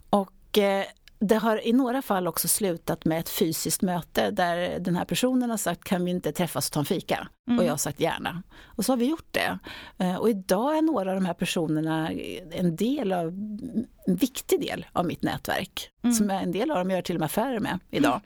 Och 0.09 0.57
eh, 0.57 0.85
det 1.21 1.35
har 1.35 1.67
i 1.67 1.73
några 1.73 2.01
fall 2.01 2.27
också 2.27 2.47
slutat 2.47 3.05
med 3.05 3.19
ett 3.19 3.29
fysiskt 3.29 3.81
möte 3.81 4.31
där 4.31 4.79
den 4.79 4.95
här 4.95 5.05
personen 5.05 5.49
har 5.49 5.57
sagt 5.57 5.83
kan 5.83 6.05
vi 6.05 6.11
inte 6.11 6.31
träffas 6.31 6.67
och 6.67 6.73
ta 6.73 6.79
en 6.79 6.85
fika? 6.85 7.27
Mm. 7.47 7.59
Och 7.59 7.65
jag 7.65 7.71
har 7.71 7.77
sagt 7.77 7.99
gärna. 7.99 8.43
Och 8.63 8.85
så 8.85 8.91
har 8.91 8.97
vi 8.97 9.05
gjort 9.05 9.27
det. 9.31 9.59
Eh, 9.97 10.15
Och 10.15 10.29
idag 10.29 10.77
är 10.77 10.81
några 10.81 11.09
av 11.09 11.15
de 11.15 11.25
här 11.25 11.33
personerna 11.33 12.11
en 12.51 12.75
del 12.75 13.13
av, 13.13 13.27
en 13.27 14.15
viktig 14.15 14.61
del 14.61 14.85
av 14.91 15.05
mitt 15.05 15.23
nätverk. 15.23 15.89
Mm. 16.03 16.13
Som 16.13 16.29
en 16.29 16.51
del 16.51 16.71
av 16.71 16.77
dem 16.77 16.91
gör 16.91 17.01
till 17.01 17.15
och 17.15 17.19
med 17.19 17.25
affärer 17.25 17.59
med 17.59 17.79
idag. 17.89 18.21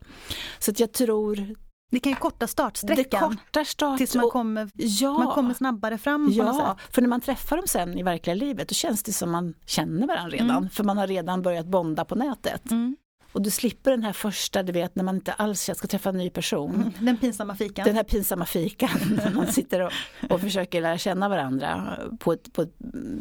Så 0.59 0.71
att 0.71 0.79
jag 0.79 0.91
tror 0.91 1.55
Det 1.91 1.99
kan 1.99 2.11
ju 2.11 2.15
korta 2.15 2.37
det 2.39 2.47
startsträckan 2.47 3.29
kortar 3.29 3.63
start. 3.63 3.97
tills 3.97 4.15
man 4.15 4.29
kommer, 4.29 4.69
ja, 4.73 5.17
man 5.17 5.33
kommer 5.33 5.53
snabbare 5.53 5.97
fram 5.97 6.25
på 6.37 6.43
något 6.43 6.55
Ja, 6.55 6.77
sätt. 6.79 6.93
för 6.95 7.01
när 7.01 7.09
man 7.09 7.21
träffar 7.21 7.57
dem 7.57 7.67
sen 7.67 7.97
i 7.97 8.03
verkliga 8.03 8.33
livet 8.33 8.69
då 8.69 8.73
känns 8.73 9.03
det 9.03 9.13
som 9.13 9.31
man 9.31 9.53
känner 9.65 10.07
varandra 10.07 10.29
redan. 10.37 10.49
Mm. 10.57 10.69
För 10.69 10.83
man 10.83 10.97
har 10.97 11.07
redan 11.07 11.41
börjat 11.41 11.65
bonda 11.65 12.05
på 12.05 12.15
nätet. 12.15 12.71
Mm. 12.71 12.95
Och 13.31 13.41
du 13.41 13.51
slipper 13.51 13.91
den 13.91 14.03
här 14.03 14.13
första, 14.13 14.63
du 14.63 14.71
vet 14.71 14.95
när 14.95 15.03
man 15.03 15.15
inte 15.15 15.33
alls 15.33 15.69
ska 15.75 15.87
träffa 15.87 16.09
en 16.09 16.17
ny 16.17 16.29
person. 16.29 16.93
Den 16.99 17.17
pinsamma 17.17 17.55
fikan. 17.55 17.85
Den 17.85 17.95
här 17.95 18.03
pinsamma 18.03 18.45
fikan 18.45 18.89
när 19.17 19.31
man 19.31 19.47
sitter 19.47 19.81
och, 19.81 19.91
och 20.29 20.41
försöker 20.41 20.81
lära 20.81 20.97
känna 20.97 21.29
varandra 21.29 21.97
på 22.19 22.33
ett, 22.33 22.53
på 22.53 22.61
ett 22.61 22.75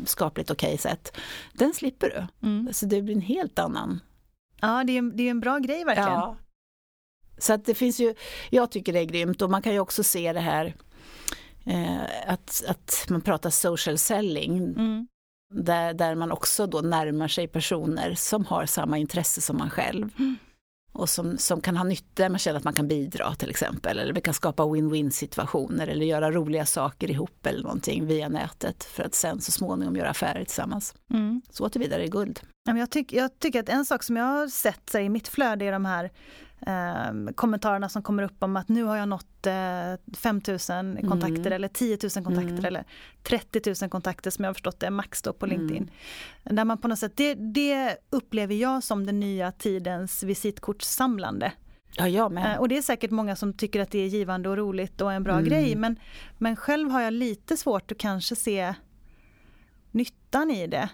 skapligt 0.04 0.50
okej 0.50 0.78
sätt. 0.78 1.16
Den 1.52 1.74
slipper 1.74 2.10
du. 2.40 2.48
Mm. 2.48 2.72
Så 2.72 2.86
det 2.86 3.02
blir 3.02 3.14
en 3.14 3.20
helt 3.20 3.58
annan 3.58 4.00
Ja, 4.60 4.84
det 4.84 4.98
är, 4.98 5.02
det 5.02 5.22
är 5.22 5.30
en 5.30 5.40
bra 5.40 5.58
grej 5.58 5.84
verkligen. 5.84 6.10
Ja. 6.10 6.36
Så 7.38 7.52
att 7.52 7.64
det 7.64 7.74
finns 7.74 8.00
ju, 8.00 8.14
jag 8.50 8.70
tycker 8.70 8.92
det 8.92 9.00
är 9.00 9.04
grymt 9.04 9.42
och 9.42 9.50
man 9.50 9.62
kan 9.62 9.72
ju 9.72 9.78
också 9.80 10.02
se 10.02 10.32
det 10.32 10.40
här 10.40 10.74
eh, 11.66 12.02
att, 12.26 12.64
att 12.68 13.06
man 13.08 13.20
pratar 13.20 13.50
social 13.50 13.98
selling 13.98 14.58
Mm. 14.58 15.06
där, 15.54 15.94
där 15.94 16.14
man 16.14 16.32
också 16.32 16.66
då 16.66 16.80
närmar 16.80 17.28
sig 17.28 17.48
personer 17.48 18.14
som 18.14 18.44
har 18.44 18.66
samma 18.66 18.98
intresse 18.98 19.40
som 19.40 19.56
man 19.58 19.70
själv. 19.70 20.10
Mm. 20.18 20.36
Och 20.92 21.08
som, 21.08 21.38
som 21.38 21.60
kan 21.60 21.76
ha 21.76 21.84
nytta, 21.84 22.28
man 22.28 22.38
känner 22.38 22.58
att 22.58 22.64
man 22.64 22.74
kan 22.74 22.88
bidra 22.88 23.34
till 23.34 23.50
exempel. 23.50 23.98
Eller 23.98 24.12
vi 24.12 24.20
kan 24.20 24.34
skapa 24.34 24.62
win-win 24.62 25.10
situationer 25.10 25.86
eller 25.86 26.06
göra 26.06 26.30
roliga 26.30 26.66
saker 26.66 27.10
ihop 27.10 27.46
eller 27.46 27.62
någonting 27.62 28.06
via 28.06 28.28
nätet 28.28 28.84
för 28.84 29.02
att 29.02 29.14
sen 29.14 29.40
så 29.40 29.52
småningom 29.52 29.96
göra 29.96 30.10
affärer 30.10 30.44
tillsammans. 30.44 30.94
Mm. 31.10 31.42
Så 31.50 31.68
tillvidare 31.68 32.04
är 32.04 32.08
guld. 32.08 32.40
Jag, 32.64 32.90
tyck, 32.90 33.12
jag 33.12 33.38
tycker 33.38 33.60
att 33.60 33.68
en 33.68 33.84
sak 33.84 34.02
som 34.02 34.16
jag 34.16 34.24
har 34.24 34.48
sett 34.48 34.94
i 34.94 35.08
mitt 35.08 35.28
flöde 35.28 35.64
är 35.64 35.72
de 35.72 35.84
här 35.84 36.10
eh, 36.66 37.32
kommentarerna 37.34 37.88
som 37.88 38.02
kommer 38.02 38.22
upp 38.22 38.42
om 38.42 38.56
att 38.56 38.68
nu 38.68 38.84
har 38.84 38.96
jag 38.96 39.08
nått 39.08 39.46
eh, 39.46 40.16
5000 40.16 40.96
kontakter 41.08 41.40
Mm. 41.40 41.52
eller 41.52 41.68
10 41.68 41.98
000 42.16 42.24
kontakter 42.24 42.52
Mm. 42.52 42.64
eller 42.64 42.84
30 43.22 43.74
000 43.82 43.90
kontakter 43.90 44.30
som 44.30 44.44
jag 44.44 44.48
har 44.48 44.54
förstått 44.54 44.80
det 44.80 44.86
är 44.86 44.90
max 44.90 45.22
då 45.22 45.32
på 45.32 45.46
Mm. 45.46 45.58
LinkedIn. 45.58 45.90
Där 46.44 46.64
man 46.64 46.78
på 46.78 46.88
något 46.88 46.98
sätt, 46.98 47.16
det, 47.16 47.34
det 47.34 47.96
upplever 48.10 48.54
jag 48.54 48.82
som 48.82 49.06
den 49.06 49.20
nya 49.20 49.52
tidens 49.52 50.22
visitkortssamlande. 50.22 51.52
Ja, 51.96 52.08
jag 52.08 52.32
med. 52.32 52.52
Eh, 52.54 52.60
och 52.60 52.68
det 52.68 52.76
är 52.78 52.82
säkert 52.82 53.10
många 53.10 53.36
som 53.36 53.52
tycker 53.52 53.80
att 53.80 53.90
det 53.90 53.98
är 53.98 54.06
givande 54.06 54.48
och 54.48 54.56
roligt 54.56 55.00
och 55.00 55.12
en 55.12 55.22
bra 55.22 55.32
Mm. 55.32 55.44
grej 55.44 55.76
men, 55.76 55.96
men 56.38 56.56
själv 56.56 56.90
har 56.90 57.00
jag 57.00 57.12
lite 57.12 57.56
svårt 57.56 57.92
att 57.92 57.98
kanske 57.98 58.36
se 58.36 58.74
nyttan 59.90 60.50
i 60.50 60.66
det. 60.66 60.88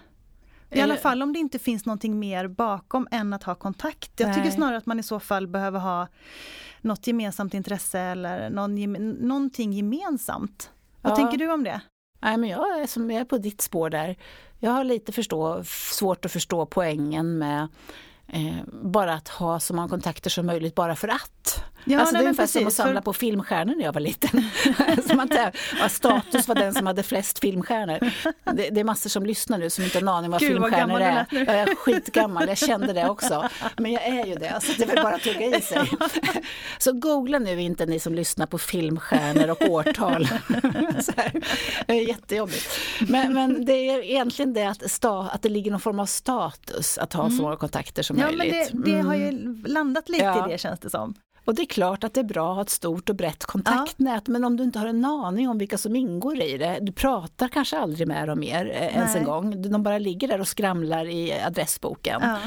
I 0.71 0.81
alla 0.81 0.97
fall 0.97 1.21
om 1.21 1.33
det 1.33 1.39
inte 1.39 1.59
finns 1.59 1.85
någonting 1.85 2.19
mer 2.19 2.47
bakom 2.47 3.07
än 3.11 3.33
att 3.33 3.43
ha 3.43 3.55
kontakt. 3.55 4.11
Jag 4.19 4.29
tycker 4.29 4.43
Nej. 4.43 4.51
snarare 4.51 4.77
att 4.77 4.85
man 4.85 4.99
i 4.99 5.03
så 5.03 5.19
fall 5.19 5.47
behöver 5.47 5.79
ha 5.79 6.07
något 6.81 7.07
gemensamt 7.07 7.53
intresse 7.53 7.99
eller 7.99 8.49
någon, 8.49 8.75
någonting 9.27 9.73
gemensamt. 9.73 10.69
Vad 11.01 11.11
Ja. 11.11 11.15
tänker 11.15 11.37
du 11.37 11.51
om 11.51 11.63
det? 11.63 11.81
Nej, 12.21 12.37
men 12.37 12.49
jag 12.49 12.79
är, 12.81 12.87
som, 12.87 13.11
jag 13.11 13.21
är 13.21 13.25
på 13.25 13.37
ditt 13.37 13.61
spår 13.61 13.89
där. 13.89 14.15
Jag 14.59 14.71
har 14.71 14.83
lite 14.83 15.11
förstå, 15.11 15.63
svårt 15.91 16.25
att 16.25 16.31
förstå 16.31 16.65
poängen 16.65 17.37
med 17.37 17.67
eh, 18.27 18.55
bara 18.83 19.13
att 19.13 19.27
ha 19.27 19.59
så 19.59 19.73
många 19.73 19.89
kontakter 19.89 20.29
som 20.29 20.45
möjligt 20.45 20.75
bara 20.75 20.95
för 20.95 21.07
att. 21.07 21.63
Ja, 21.85 21.99
alltså, 21.99 22.13
det 22.15 22.21
nej, 22.21 22.29
är 22.29 22.33
men 22.33 22.39
ungefär 22.39 22.47
som 22.59 22.67
att 22.67 22.73
samla 22.73 22.93
för- 22.93 23.01
på 23.01 23.13
filmstjärnor 23.13 23.75
när 23.75 23.83
jag 23.85 23.93
var 23.93 24.01
liten. 24.01 24.43
som 25.07 25.19
att 25.19 25.29
det 25.29 25.51
var 25.81 25.87
status 25.87 26.47
var 26.47 26.55
den 26.55 26.73
som 26.73 26.87
hade 26.87 27.03
flest 27.03 27.39
filmstjärnor. 27.39 27.99
Det, 28.53 28.69
det 28.69 28.79
är 28.79 28.83
massor 28.83 29.09
som 29.09 29.25
lyssnar 29.25 29.57
nu 29.57 29.69
som 29.69 29.83
inte 29.83 29.97
har 29.97 30.01
en 30.01 30.07
aning 30.07 30.31
vad 30.31 30.39
Gud, 30.39 30.59
vad 30.59 30.69
filmstjärnor 30.73 30.99
du 30.99 31.05
är. 31.05 31.45
Jag 31.45 31.55
är 31.69 31.75
skitgammal, 31.75 32.47
jag 32.47 32.57
kände 32.57 32.93
det 32.93 33.09
också. 33.09 33.49
Men 33.77 33.91
jag 33.91 34.03
är 34.07 34.25
ju 34.25 34.35
det, 34.35 34.59
så 34.61 34.73
det 34.77 34.83
är 34.83 34.87
väl 34.87 35.03
bara 35.03 35.15
att 35.15 35.21
tugga 35.21 35.57
i 35.57 35.61
sig. 35.61 35.91
Så 36.77 36.91
googla 36.93 37.39
nu 37.39 37.61
inte 37.61 37.85
ni 37.85 37.99
som 37.99 38.15
lyssnar 38.15 38.45
på 38.45 38.57
filmstjärnor 38.57 39.49
och 39.49 39.61
årtal. 39.69 40.27
så 41.01 41.11
här. 41.17 41.31
Det 41.87 41.93
är 41.93 42.07
jättejobbigt. 42.07 42.69
Men, 43.07 43.33
men 43.33 43.65
det 43.65 43.73
är 43.73 44.03
egentligen 44.03 44.53
det 44.53 44.63
att, 44.65 44.91
sta, 44.91 45.21
att 45.21 45.41
det 45.41 45.49
ligger 45.49 45.71
någon 45.71 45.79
form 45.79 45.99
av 45.99 46.05
status 46.05 46.97
att 46.97 47.13
ha 47.13 47.29
så 47.29 47.41
många 47.41 47.55
kontakter 47.55 48.03
som 48.03 48.11
Mm. 48.17 48.29
Ja 48.31 48.37
men 48.37 48.37
möjligt. 48.37 48.69
det, 48.73 48.91
det 48.91 48.93
Mm. 48.95 49.07
har 49.07 49.15
ju 49.15 49.55
landat 49.67 50.09
lite 50.09 50.23
Ja. 50.23 50.47
i 50.49 50.51
det 50.51 50.57
känns 50.57 50.79
det 50.79 50.89
som. 50.89 51.13
Och 51.45 51.55
det 51.55 51.61
är 51.61 51.65
klart 51.65 52.03
att 52.03 52.13
det 52.13 52.19
är 52.19 52.23
bra 52.23 52.49
att 52.49 52.55
ha 52.55 52.61
ett 52.61 52.69
stort 52.69 53.09
och 53.09 53.15
brett 53.15 53.45
kontaktnät, 53.45 54.27
men 54.27 54.43
om 54.43 54.57
du 54.57 54.63
inte 54.63 54.79
har 54.79 54.87
en 54.87 55.05
aning 55.05 55.49
om 55.49 55.57
vilka 55.57 55.77
som 55.77 55.95
ingår 55.95 56.41
i 56.41 56.57
det, 56.57 56.79
du 56.81 56.91
pratar 56.91 57.47
kanske 57.47 57.77
aldrig 57.77 58.07
med 58.07 58.27
dem 58.27 58.39
mer 58.39 58.65
eh, 58.65 58.95
ens 58.97 59.15
en 59.15 59.23
gång, 59.23 59.61
de 59.71 59.83
bara 59.83 59.97
ligger 59.97 60.27
där 60.27 60.39
och 60.39 60.47
skramlar 60.47 61.05
i 61.05 61.33
adressboken. 61.41 62.19
Ja. 62.23 62.37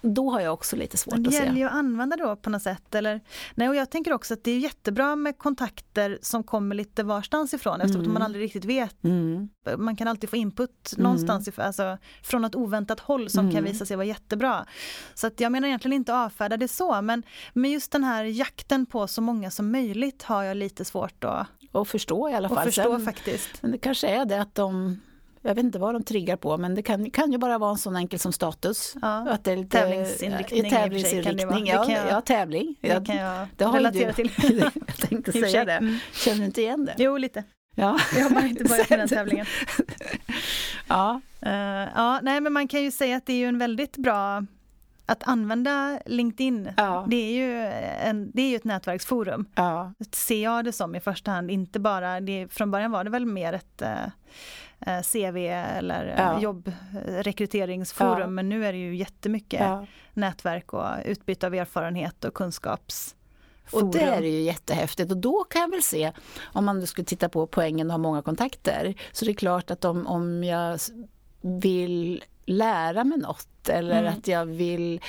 Då 0.00 0.30
har 0.30 0.40
jag 0.40 0.52
också 0.52 0.76
lite 0.76 0.96
svårt 0.96 1.14
Men 1.14 1.22
det 1.22 1.28
att 1.28 1.34
gäller 1.34 1.52
se. 1.52 1.58
ju 1.58 1.64
att 1.66 1.72
använda 1.72 2.16
då 2.16 2.36
på 2.36 2.50
något 2.50 2.62
sätt. 2.62 2.94
Eller, 2.94 3.20
nej, 3.54 3.68
och 3.68 3.76
jag 3.76 3.90
tänker 3.90 4.12
också 4.12 4.34
att 4.34 4.44
det 4.44 4.50
är 4.50 4.58
jättebra 4.58 5.16
med 5.16 5.38
kontakter 5.38 6.18
som 6.22 6.42
kommer 6.44 6.74
lite 6.74 7.02
varstans 7.02 7.54
ifrån 7.54 7.80
eftersom 7.80 8.00
Mm. 8.00 8.12
man 8.12 8.22
aldrig 8.22 8.44
riktigt 8.44 8.64
vet. 8.64 9.04
Mm. 9.04 9.48
Man 9.76 9.96
kan 9.96 10.08
alltid 10.08 10.30
få 10.30 10.36
input 10.36 10.94
någonstans 10.96 11.48
ifrån, 11.48 11.64
alltså, 11.64 11.98
från 12.22 12.44
ett 12.44 12.54
oväntat 12.54 13.00
håll 13.00 13.30
som 13.30 13.40
kan 13.50 13.58
Mm. 13.58 13.64
visa 13.72 13.86
sig 13.86 13.96
vara 13.96 14.06
jättebra. 14.06 14.66
Så 15.14 15.26
att 15.26 15.40
jag 15.40 15.52
menar 15.52 15.68
egentligen 15.68 15.92
inte 15.92 16.14
avfärda 16.14 16.56
det 16.56 16.68
så 16.68 17.02
men, 17.02 17.22
men 17.52 17.70
just 17.70 17.92
den 17.92 18.04
här 18.04 18.24
jakten 18.38 18.86
på 18.86 19.06
så 19.06 19.20
många 19.22 19.50
som 19.50 19.72
möjligt 19.72 20.22
har 20.22 20.42
jag 20.44 20.56
lite 20.56 20.84
svårt 20.84 21.24
att, 21.24 21.46
Och 21.72 21.88
förstå 21.88 22.30
i 22.30 22.34
alla 22.34 22.48
fall. 22.48 22.64
förstå 22.64 22.82
Sen- 22.96 23.04
faktiskt. 23.04 23.62
Men 23.62 23.70
det 23.70 23.78
kanske 23.78 24.08
är 24.08 24.24
det 24.24 24.40
att 24.40 24.54
de 24.54 25.00
jag 25.42 25.54
vet 25.54 25.64
inte 25.64 25.78
vad 25.78 25.94
de 25.94 26.02
triggar 26.02 26.36
på, 26.36 26.56
men 26.56 26.74
det 26.74 26.82
kan, 26.82 27.10
kan 27.10 27.32
ju 27.32 27.38
bara 27.38 27.58
vara 27.58 27.70
en 27.70 27.78
sån 27.78 27.96
enkel 27.96 28.18
som 28.18 28.32
status. 28.32 28.94
Ja. 29.02 29.28
Att 29.30 29.44
det 29.44 29.52
är 29.52 29.56
lite, 29.56 29.78
Tävlingsinriktning 29.78 30.58
i 30.60 30.62
det 30.62 30.70
tävlingsinriktning, 30.70 31.64
Det 31.64 31.70
ja, 31.70 31.84
kan 31.84 31.94
jag- 31.94 32.10
ja, 32.10 32.20
tävling. 32.20 32.74
Det 32.80 32.88
Ja, 32.88 33.04
kan 33.04 33.16
jag 33.16 33.46
det 33.56 33.64
har 33.64 33.72
relatera 33.72 34.12
du. 34.16 34.28
till. 34.28 34.58
jag 34.86 34.96
tänkte 34.96 35.32
säga 35.50 35.64
det. 35.64 35.72
Mm. 35.72 35.98
Känner 36.12 36.38
du 36.38 36.44
inte 36.44 36.60
igen 36.62 36.84
det? 36.84 36.94
Jo 36.98 37.16
lite, 37.16 37.44
Ja. 37.74 37.98
jag 38.16 38.30
har 38.30 38.46
inte 38.46 38.64
börjat 38.64 38.90
med 38.90 38.98
den 38.98 39.08
tävlingen. 39.08 39.46
ja. 40.88 41.20
Eh, 41.40 41.52
ja, 41.94 42.20
nej 42.22 42.40
men 42.40 42.52
man 42.52 42.68
kan 42.68 42.82
ju 42.82 42.90
säga 42.90 43.16
att 43.16 43.26
det 43.26 43.32
är 43.32 43.36
ju 43.36 43.46
en 43.46 43.58
väldigt 43.58 43.96
bra 43.96 44.44
att 45.08 45.22
använda 45.28 46.00
LinkedIn. 46.06 46.68
Ja. 46.76 47.06
Det 47.08 47.16
är 47.16 47.32
ju, 47.32 47.62
en, 48.08 48.30
det 48.34 48.42
är 48.42 48.48
ju 48.50 48.56
ett 48.56 48.64
nätverksforum, 48.64 49.46
ja. 49.54 49.92
ser 50.12 50.42
jag 50.42 50.64
det 50.64 50.72
som 50.72 50.94
i 50.94 51.00
första 51.00 51.30
hand. 51.30 51.50
Inte 51.50 51.80
bara, 51.80 52.20
det, 52.20 52.48
från 52.52 52.70
början 52.70 52.90
var 52.90 53.04
det 53.04 53.10
väl 53.10 53.26
mer 53.26 53.52
ett 53.52 53.82
eh, 53.82 54.04
eh, 54.80 55.02
CV 55.02 55.36
eller 55.78 56.06
eh, 56.06 56.14
Ja. 56.18 56.40
jobbrekryteringsforum, 56.40 58.20
Ja. 58.20 58.26
men 58.26 58.48
nu 58.48 58.66
är 58.66 58.72
det 58.72 58.78
ju 58.78 58.96
jättemycket 58.96 59.60
ja. 59.60 59.86
nätverk 60.14 60.72
och 60.72 60.86
utbyte 61.04 61.46
av 61.46 61.54
erfarenhet 61.54 62.24
och 62.24 62.34
kunskapsforum. 62.34 63.88
Och 63.88 63.92
det 63.92 64.02
är 64.02 64.22
ju 64.22 64.40
jättehäftigt 64.40 65.10
och 65.10 65.16
då 65.18 65.44
kan 65.44 65.60
jag 65.60 65.70
väl 65.70 65.82
se, 65.82 66.12
om 66.42 66.64
man 66.64 66.86
skulle 66.86 67.04
titta 67.04 67.28
på 67.28 67.46
poängen 67.46 67.86
att 67.86 67.92
ha 67.92 67.98
många 67.98 68.22
kontakter, 68.22 68.94
så 69.12 69.24
det 69.24 69.30
är 69.30 69.34
klart 69.34 69.70
att 69.70 69.84
om, 69.84 70.06
om 70.06 70.44
jag 70.44 70.78
vill 71.40 72.24
lära 72.46 73.04
mig 73.04 73.18
något 73.18 73.48
eller 73.68 74.00
Mm. 74.00 74.12
att 74.18 74.28
jag 74.28 74.46
vill 74.46 75.00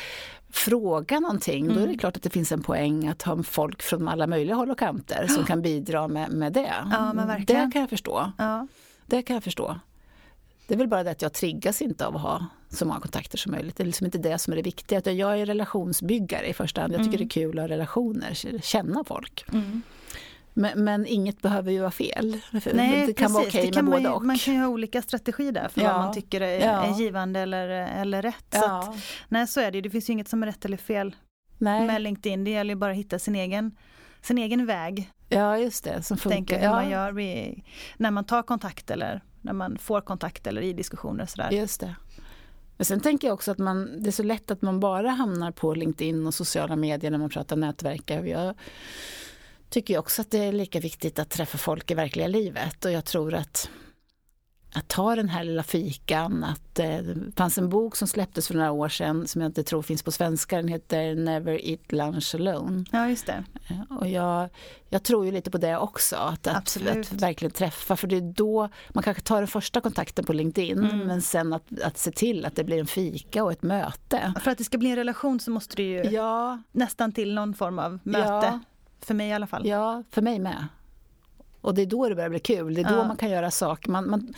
fråga 0.51 1.19
någonting, 1.19 1.67
då 1.67 1.73
är 1.73 1.77
det 1.77 1.83
Mm. 1.83 1.97
klart 1.97 2.17
att 2.17 2.23
det 2.23 2.29
finns 2.29 2.51
en 2.51 2.63
poäng 2.63 3.07
att 3.07 3.21
ha 3.21 3.43
folk 3.43 3.81
från 3.81 4.07
alla 4.07 4.27
möjliga 4.27 4.55
håll 4.55 4.71
och 4.71 4.79
kanter 4.79 5.27
som 5.27 5.45
kan 5.45 5.61
bidra 5.61 6.07
med, 6.07 6.31
med 6.31 6.53
det. 6.53 6.73
Ja. 6.91 7.13
Det 7.47 7.69
kan 7.73 7.81
jag 7.81 7.89
förstå. 7.89 8.31
Ja. 8.37 8.67
Det 9.05 9.21
kan 9.21 9.33
jag 9.33 9.43
förstå. 9.43 9.79
Det 10.67 10.73
är 10.73 10.77
väl 10.77 10.87
bara 10.87 11.03
det 11.03 11.11
att 11.11 11.21
jag 11.21 11.33
triggas 11.33 11.81
inte 11.81 12.05
av 12.07 12.15
att 12.15 12.21
ha 12.21 12.45
så 12.69 12.85
många 12.85 12.99
kontakter 12.99 13.37
som 13.37 13.51
möjligt. 13.51 13.75
Det 13.77 13.83
är 13.83 13.85
liksom 13.85 14.05
inte 14.05 14.17
det 14.17 14.37
som 14.37 14.53
är 14.53 14.57
det 14.57 14.63
viktiga. 14.63 15.11
Jag 15.11 15.39
är 15.39 15.45
relationsbyggare 15.45 16.47
i 16.47 16.53
första 16.53 16.81
hand. 16.81 16.93
Jag 16.93 16.99
tycker 16.99 17.17
Mm. 17.17 17.27
det 17.27 17.37
är 17.39 17.41
kul 17.43 17.59
att 17.59 17.63
ha 17.63 17.67
relationer, 17.69 18.59
känna 18.61 19.03
folk. 19.03 19.45
Mm. 19.53 19.81
Men, 20.53 20.83
men 20.83 21.05
inget 21.05 21.41
behöver 21.41 21.71
ju 21.71 21.79
vara 21.79 21.91
fel. 21.91 22.37
Nej, 22.73 23.05
det 23.07 23.13
kan 23.13 23.33
vara 23.33 23.43
precis. 23.43 23.59
okej 23.59 23.67
Det 23.71 23.73
kan 23.75 23.85
med 23.85 23.93
både 23.93 24.09
och. 24.09 24.23
man 24.25 24.37
kan 24.37 24.53
ju 24.53 24.59
ha 24.59 24.67
olika 24.67 25.01
strategier 25.01 25.51
där 25.51 25.67
för 25.69 25.81
Ja. 25.81 25.93
vad 25.93 26.01
man 26.01 26.13
tycker 26.13 26.41
är, 26.41 26.59
Ja. 26.59 26.85
är 26.85 26.99
givande 26.99 27.39
eller, 27.39 27.67
eller 27.69 28.21
rätt. 28.21 28.45
Så 28.51 28.57
att, 28.57 28.85
ja. 28.85 28.95
nej 29.29 29.47
så 29.47 29.59
är 29.61 29.71
det 29.71 29.81
det 29.81 29.89
finns 29.89 30.09
ju 30.09 30.13
inget 30.13 30.27
som 30.27 30.43
är 30.43 30.47
rätt 30.47 30.65
eller 30.65 30.77
fel 30.77 31.15
Nej. 31.57 31.87
med 31.87 32.01
LinkedIn. 32.01 32.43
Det 32.43 32.51
gäller 32.51 32.71
ju 32.73 32.75
bara 32.79 32.91
att 32.91 32.97
hitta 32.97 33.19
sin 33.19 33.35
egen, 33.35 33.75
sin 34.21 34.37
egen 34.37 34.65
väg. 34.65 35.11
ja, 35.29 35.57
just 35.57 35.83
det. 35.83 36.03
Som 36.03 36.17
funkar. 36.17 36.35
Tänker 36.35 36.57
hur 36.57 36.63
ja, 36.65 36.71
man 36.71 36.89
gör 36.89 37.19
i, 37.19 37.63
när 37.97 38.11
man 38.11 38.23
tar 38.25 38.43
kontakt 38.43 38.91
eller 38.91 39.21
när 39.41 39.53
man 39.53 39.77
får 39.77 40.01
kontakt 40.01 40.47
eller 40.47 40.61
i 40.61 40.73
diskussioner 40.73 41.23
och 41.23 41.29
sådär. 41.29 41.51
Just 41.51 41.79
det. 41.81 41.95
Men 42.77 42.85
sen 42.85 42.99
tänker 42.99 43.27
jag 43.27 43.33
också 43.33 43.51
att 43.51 43.57
man, 43.57 44.03
det 44.03 44.09
är 44.09 44.11
så 44.11 44.23
lätt 44.23 44.51
att 44.51 44.61
man 44.61 44.79
bara 44.79 45.09
hamnar 45.09 45.51
på 45.51 45.73
LinkedIn 45.73 46.27
och 46.27 46.33
sociala 46.33 46.75
medier 46.75 47.11
när 47.11 47.17
man 47.17 47.29
pratar 47.29 47.55
nätverk. 47.55 48.11
Jag 48.11 48.53
tycker 49.69 49.97
också 49.97 50.21
att 50.21 50.31
det 50.31 50.38
är 50.38 50.51
lika 50.51 50.79
viktigt 50.79 51.19
att 51.19 51.29
träffa 51.29 51.57
folk 51.57 51.91
i 51.91 51.93
verkliga 51.93 52.27
livet 52.27 52.85
och 52.85 52.91
jag 52.91 53.05
tror 53.05 53.33
att 53.33 53.69
att 54.73 54.88
ta 54.88 55.15
den 55.15 55.29
här 55.29 55.43
lilla 55.43 55.63
fikan. 55.63 56.43
Att, 56.43 56.79
eh, 56.79 56.97
det 56.97 57.31
fanns 57.35 57.57
en 57.57 57.69
bok 57.69 57.95
som 57.95 58.07
släpptes 58.07 58.47
för 58.47 58.53
några 58.53 58.71
år 58.71 58.89
sedan 58.89 59.27
som 59.27 59.41
jag 59.41 59.49
inte 59.49 59.63
tror 59.63 59.81
finns 59.81 60.03
på 60.03 60.11
svenska. 60.11 60.55
Den 60.55 60.67
heter 60.67 61.15
Never 61.15 61.69
Eat 61.69 61.91
Lunch 61.91 62.35
Alone. 62.35 62.85
Ja, 62.91 63.09
just 63.09 63.25
det. 63.25 63.43
Eh, 63.69 63.97
och 63.97 64.07
jag, 64.07 64.49
jag 64.89 65.03
tror 65.03 65.25
ju 65.25 65.31
lite 65.31 65.51
på 65.51 65.57
det 65.57 65.77
också. 65.77 66.15
Att, 66.15 66.47
att, 66.47 66.77
att, 66.88 67.11
verkligen 67.11 67.51
träffa. 67.51 67.95
För 67.95 68.07
det 68.07 68.17
är 68.17 68.33
då 68.33 68.69
man 68.89 69.03
kanske 69.03 69.23
tar 69.23 69.38
den 69.38 69.47
första 69.47 69.81
kontakten 69.81 70.25
på 70.25 70.33
LinkedIn 70.33 70.77
mm. 70.77 70.99
men 70.99 71.21
sen 71.21 71.53
att, 71.53 71.81
att 71.83 71.97
se 71.97 72.11
till 72.11 72.45
att 72.45 72.55
det 72.55 72.63
blir 72.63 72.79
en 72.79 72.88
fika 72.88 73.43
och 73.43 73.51
ett 73.51 73.63
möte. 73.63 74.33
För 74.43 74.51
att 74.51 74.57
det 74.57 74.63
ska 74.63 74.77
bli 74.77 74.89
en 74.89 74.95
relation 74.95 75.39
så 75.39 75.51
måste 75.51 75.75
det 75.75 75.83
ju 75.83 76.03
ja. 76.03 76.59
nästan 76.71 77.11
till 77.11 77.33
någon 77.33 77.53
form 77.53 77.79
av 77.79 77.99
möte. 78.03 78.27
Ja. 78.27 78.59
För 79.01 79.13
mig 79.13 79.29
i 79.29 79.33
alla 79.33 79.47
fall. 79.47 79.67
Ja, 79.67 80.03
för 80.09 80.21
mig 80.21 80.39
med. 80.39 80.67
Och 81.61 81.75
det 81.75 81.81
är 81.81 81.85
då 81.85 82.09
det 82.09 82.15
börjar 82.15 82.29
bli 82.29 82.39
kul. 82.39 82.73
Det 82.73 82.81
är 82.81 82.89
då 82.89 82.95
ja. 82.95 83.07
man 83.07 83.17
kan 83.17 83.29
göra 83.29 83.51
saker. 83.51 83.91
Man, 83.91 84.09
man, 84.09 84.33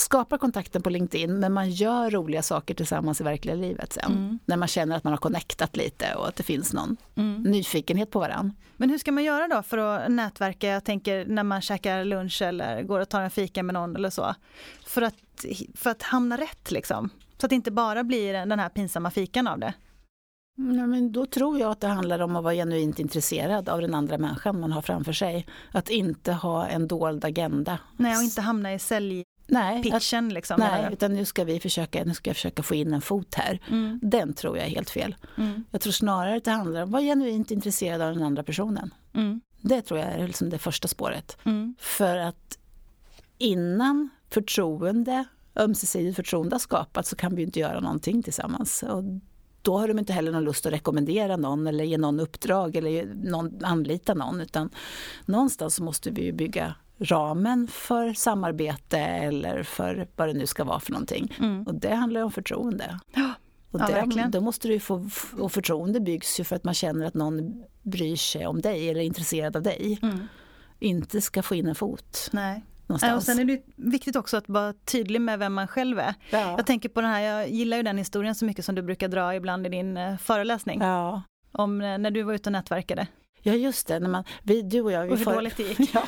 skapar 0.00 0.38
kontakten 0.38 0.82
på 0.82 0.90
LinkedIn 0.90 1.40
men 1.40 1.52
man 1.52 1.70
gör 1.70 2.10
roliga 2.10 2.42
saker 2.42 2.74
tillsammans 2.74 3.20
i 3.20 3.24
verkliga 3.24 3.54
livet 3.54 3.92
sen. 3.92 4.12
Mm. 4.12 4.38
När 4.44 4.56
man 4.56 4.68
känner 4.68 4.96
att 4.96 5.04
man 5.04 5.12
har 5.12 5.18
connectat 5.18 5.76
lite 5.76 6.14
och 6.14 6.28
att 6.28 6.36
det 6.36 6.42
finns 6.42 6.72
någon 6.72 6.96
mm. 7.14 7.42
nyfikenhet 7.42 8.10
på 8.10 8.18
varandra. 8.18 8.54
Men 8.76 8.90
hur 8.90 8.98
ska 8.98 9.12
man 9.12 9.24
göra 9.24 9.48
då 9.48 9.62
för 9.62 9.78
att 9.78 10.10
nätverka? 10.10 10.68
Jag 10.68 10.84
tänker 10.84 11.26
när 11.26 11.42
man 11.42 11.60
käkar 11.60 12.04
lunch 12.04 12.42
eller 12.42 12.82
går 12.82 13.00
och 13.00 13.08
tar 13.08 13.20
en 13.20 13.30
fika 13.30 13.62
med 13.62 13.74
någon 13.74 13.96
eller 13.96 14.10
så. 14.10 14.34
För 14.86 15.02
att, 15.02 15.44
för 15.74 15.90
att 15.90 16.02
hamna 16.02 16.36
rätt 16.36 16.70
liksom. 16.70 17.10
Så 17.38 17.46
att 17.46 17.50
det 17.50 17.56
inte 17.56 17.70
bara 17.70 18.04
blir 18.04 18.32
den 18.32 18.58
här 18.58 18.68
pinsamma 18.68 19.10
fikan 19.10 19.46
av 19.46 19.58
det. 19.58 19.74
Ja, 20.56 20.86
men 20.86 21.12
då 21.12 21.26
tror 21.26 21.58
jag 21.58 21.70
att 21.70 21.80
det 21.80 21.86
handlar 21.86 22.20
om 22.20 22.36
att 22.36 22.44
vara 22.44 22.54
genuint 22.54 22.98
intresserad 22.98 23.68
av 23.68 23.80
den 23.80 23.94
andra 23.94 24.18
människan 24.18 24.60
man 24.60 24.72
har 24.72 24.82
framför 24.82 25.12
sig. 25.12 25.46
Att 25.72 25.90
inte 25.90 26.32
ha 26.32 26.66
en 26.66 26.88
dold 26.88 27.24
agenda. 27.24 27.78
Nej, 27.96 28.16
och 28.16 28.22
inte 28.22 28.40
hamna 28.40 28.74
i 28.74 28.78
sälj 28.78 29.24
nej, 29.46 29.82
pitchen. 29.82 30.28
Liksom, 30.28 30.56
nej, 30.58 30.88
utan 30.92 31.14
nu 31.14 31.24
ska 31.24 31.44
vi 31.44 31.60
försöka, 31.60 32.04
nu 32.04 32.14
ska 32.14 32.30
jag 32.30 32.36
försöka 32.36 32.62
få 32.62 32.74
in 32.74 32.92
en 32.92 33.00
fot 33.00 33.34
här. 33.34 33.60
Mm. 33.68 34.00
Den 34.02 34.34
tror 34.34 34.56
jag 34.56 34.66
är 34.66 34.70
helt 34.70 34.90
fel. 34.90 35.16
Mm. 35.36 35.64
Jag 35.70 35.80
tror 35.80 35.92
snarare 35.92 36.36
att 36.36 36.44
det 36.44 36.50
handlar 36.50 36.82
om 36.82 36.88
att 36.88 36.92
vara 36.92 37.02
genuint 37.02 37.50
intresserad 37.50 38.02
av 38.02 38.14
den 38.14 38.22
andra 38.22 38.42
personen. 38.42 38.94
Mm. 39.14 39.40
Det 39.60 39.82
tror 39.82 40.00
jag 40.00 40.08
är 40.08 40.26
liksom 40.26 40.50
det 40.50 40.58
första 40.58 40.88
spåret. 40.88 41.36
Mm. 41.44 41.74
För 41.78 42.16
att 42.16 42.58
innan 43.38 44.08
förtroende, 44.30 45.24
ömsesidigt 45.56 46.16
förtroende 46.16 46.54
har 46.54 46.60
skapats 46.60 47.10
så 47.10 47.16
kan 47.16 47.34
vi 47.34 47.42
inte 47.42 47.60
göra 47.60 47.80
någonting 47.80 48.22
tillsammans. 48.22 48.82
Och 48.82 49.04
då 49.66 49.78
har 49.78 49.88
de 49.88 49.98
inte 49.98 50.12
heller 50.12 50.32
någon 50.32 50.44
lust 50.44 50.66
att 50.66 50.72
rekommendera 50.72 51.36
någon 51.36 51.66
eller 51.66 51.84
ge 51.84 51.98
någon 51.98 52.20
uppdrag 52.20 52.76
eller 52.76 53.14
någon, 53.14 53.64
anlita 53.64 54.14
någon. 54.14 54.40
Utan 54.40 54.70
någonstans 55.24 55.80
måste 55.80 56.10
vi 56.10 56.32
bygga 56.32 56.74
ramen 56.98 57.68
för 57.68 58.12
samarbete 58.12 58.98
eller 58.98 59.62
för 59.62 60.08
vad 60.16 60.28
det 60.28 60.34
nu 60.34 60.46
ska 60.46 60.64
vara 60.64 60.80
för 60.80 60.92
någonting. 60.92 61.36
Mm. 61.38 61.62
Och 61.62 61.74
det 61.74 61.94
handlar 61.94 62.20
om 62.20 62.32
förtroende. 62.32 63.00
Ja. 63.14 63.32
Och 63.70 63.80
ja, 63.80 64.06
det, 64.06 64.28
då 64.28 64.40
måste 64.40 64.68
du 64.68 64.80
få, 64.80 65.08
och 65.38 65.52
förtroende 65.52 66.00
byggs 66.00 66.40
ju 66.40 66.44
för 66.44 66.56
att 66.56 66.64
man 66.64 66.74
känner 66.74 67.06
att 67.06 67.14
någon 67.14 67.64
bryr 67.82 68.16
sig 68.16 68.46
om 68.46 68.60
dig 68.60 68.90
eller 68.90 69.00
är 69.00 69.04
intresserad 69.04 69.56
av 69.56 69.62
dig. 69.62 69.98
Mm. 70.02 70.28
Inte 70.78 71.20
ska 71.20 71.42
få 71.42 71.54
in 71.54 71.68
en 71.68 71.74
fot. 71.74 72.28
Nej. 72.32 72.64
Någonstans. 72.86 73.16
Och 73.16 73.22
sen 73.22 73.38
är 73.38 73.44
det 73.44 73.62
viktigt 73.76 74.16
också 74.16 74.36
att 74.36 74.48
vara 74.48 74.72
tydlig 74.72 75.20
med 75.20 75.38
vem 75.38 75.54
man 75.54 75.68
själv 75.68 75.98
är. 75.98 76.14
Ja. 76.30 76.54
Jag 76.56 76.66
tänker 76.66 76.88
på 76.88 77.00
den 77.00 77.10
här, 77.10 77.20
jag 77.20 77.50
gillar 77.50 77.76
ju 77.76 77.82
den 77.82 77.98
historien 77.98 78.34
så 78.34 78.44
mycket 78.44 78.64
som 78.64 78.74
du 78.74 78.82
brukar 78.82 79.08
dra 79.08 79.34
ibland 79.34 79.66
i 79.66 79.68
din 79.68 79.96
eh, 79.96 80.16
föreläsning. 80.16 80.80
Ja. 80.80 81.22
Om 81.52 81.80
eh, 81.80 81.98
när 81.98 82.10
du 82.10 82.22
var 82.22 82.34
ute 82.34 82.48
och 82.48 82.52
nätverkade. 82.52 83.06
Ja 83.46 83.54
just 83.54 83.86
det, 83.86 84.00
när 84.00 84.08
man, 84.08 84.24
vi, 84.42 84.62
du 84.62 84.80
och 84.80 84.92
jag... 84.92 85.06
Vi 85.06 85.12
och 85.12 85.16
hur 85.16 85.24
får, 85.24 85.34
dåligt 85.34 85.56
det 85.56 85.62
gick. 85.62 85.78
ja, 85.94 86.02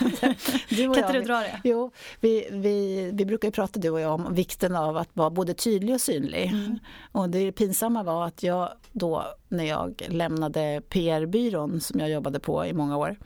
du 0.69 0.89
och 0.89 0.95
kan 0.95 1.05
inte 1.05 1.13
du 1.13 1.23
dra 1.23 1.39
det? 1.39 1.61
Jo, 1.65 1.91
vi, 2.21 2.49
vi, 2.51 3.11
vi 3.15 3.25
brukar 3.25 3.49
ju 3.49 3.53
prata 3.53 3.81
du 3.81 3.91
och 3.91 4.01
jag 4.01 4.15
om 4.15 4.35
vikten 4.35 4.77
av 4.77 4.97
att 4.97 5.09
vara 5.13 5.31
både 5.31 5.55
tydlig 5.55 5.95
och 5.95 6.01
synlig. 6.01 6.47
Mm. 6.47 6.79
Och 7.13 7.31
det 7.31 7.53
pinsamma 7.53 8.03
var 8.03 8.27
att 8.27 8.43
jag 8.43 8.73
då 8.93 9.25
när 9.49 9.65
jag 9.65 10.03
lämnade 10.09 10.83
PR-byrån 10.89 11.81
som 11.81 12.01
jag 12.01 12.11
jobbade 12.11 12.41
på 12.41 12.67
i 12.67 12.73
många 12.73 12.97
år, 12.97 13.17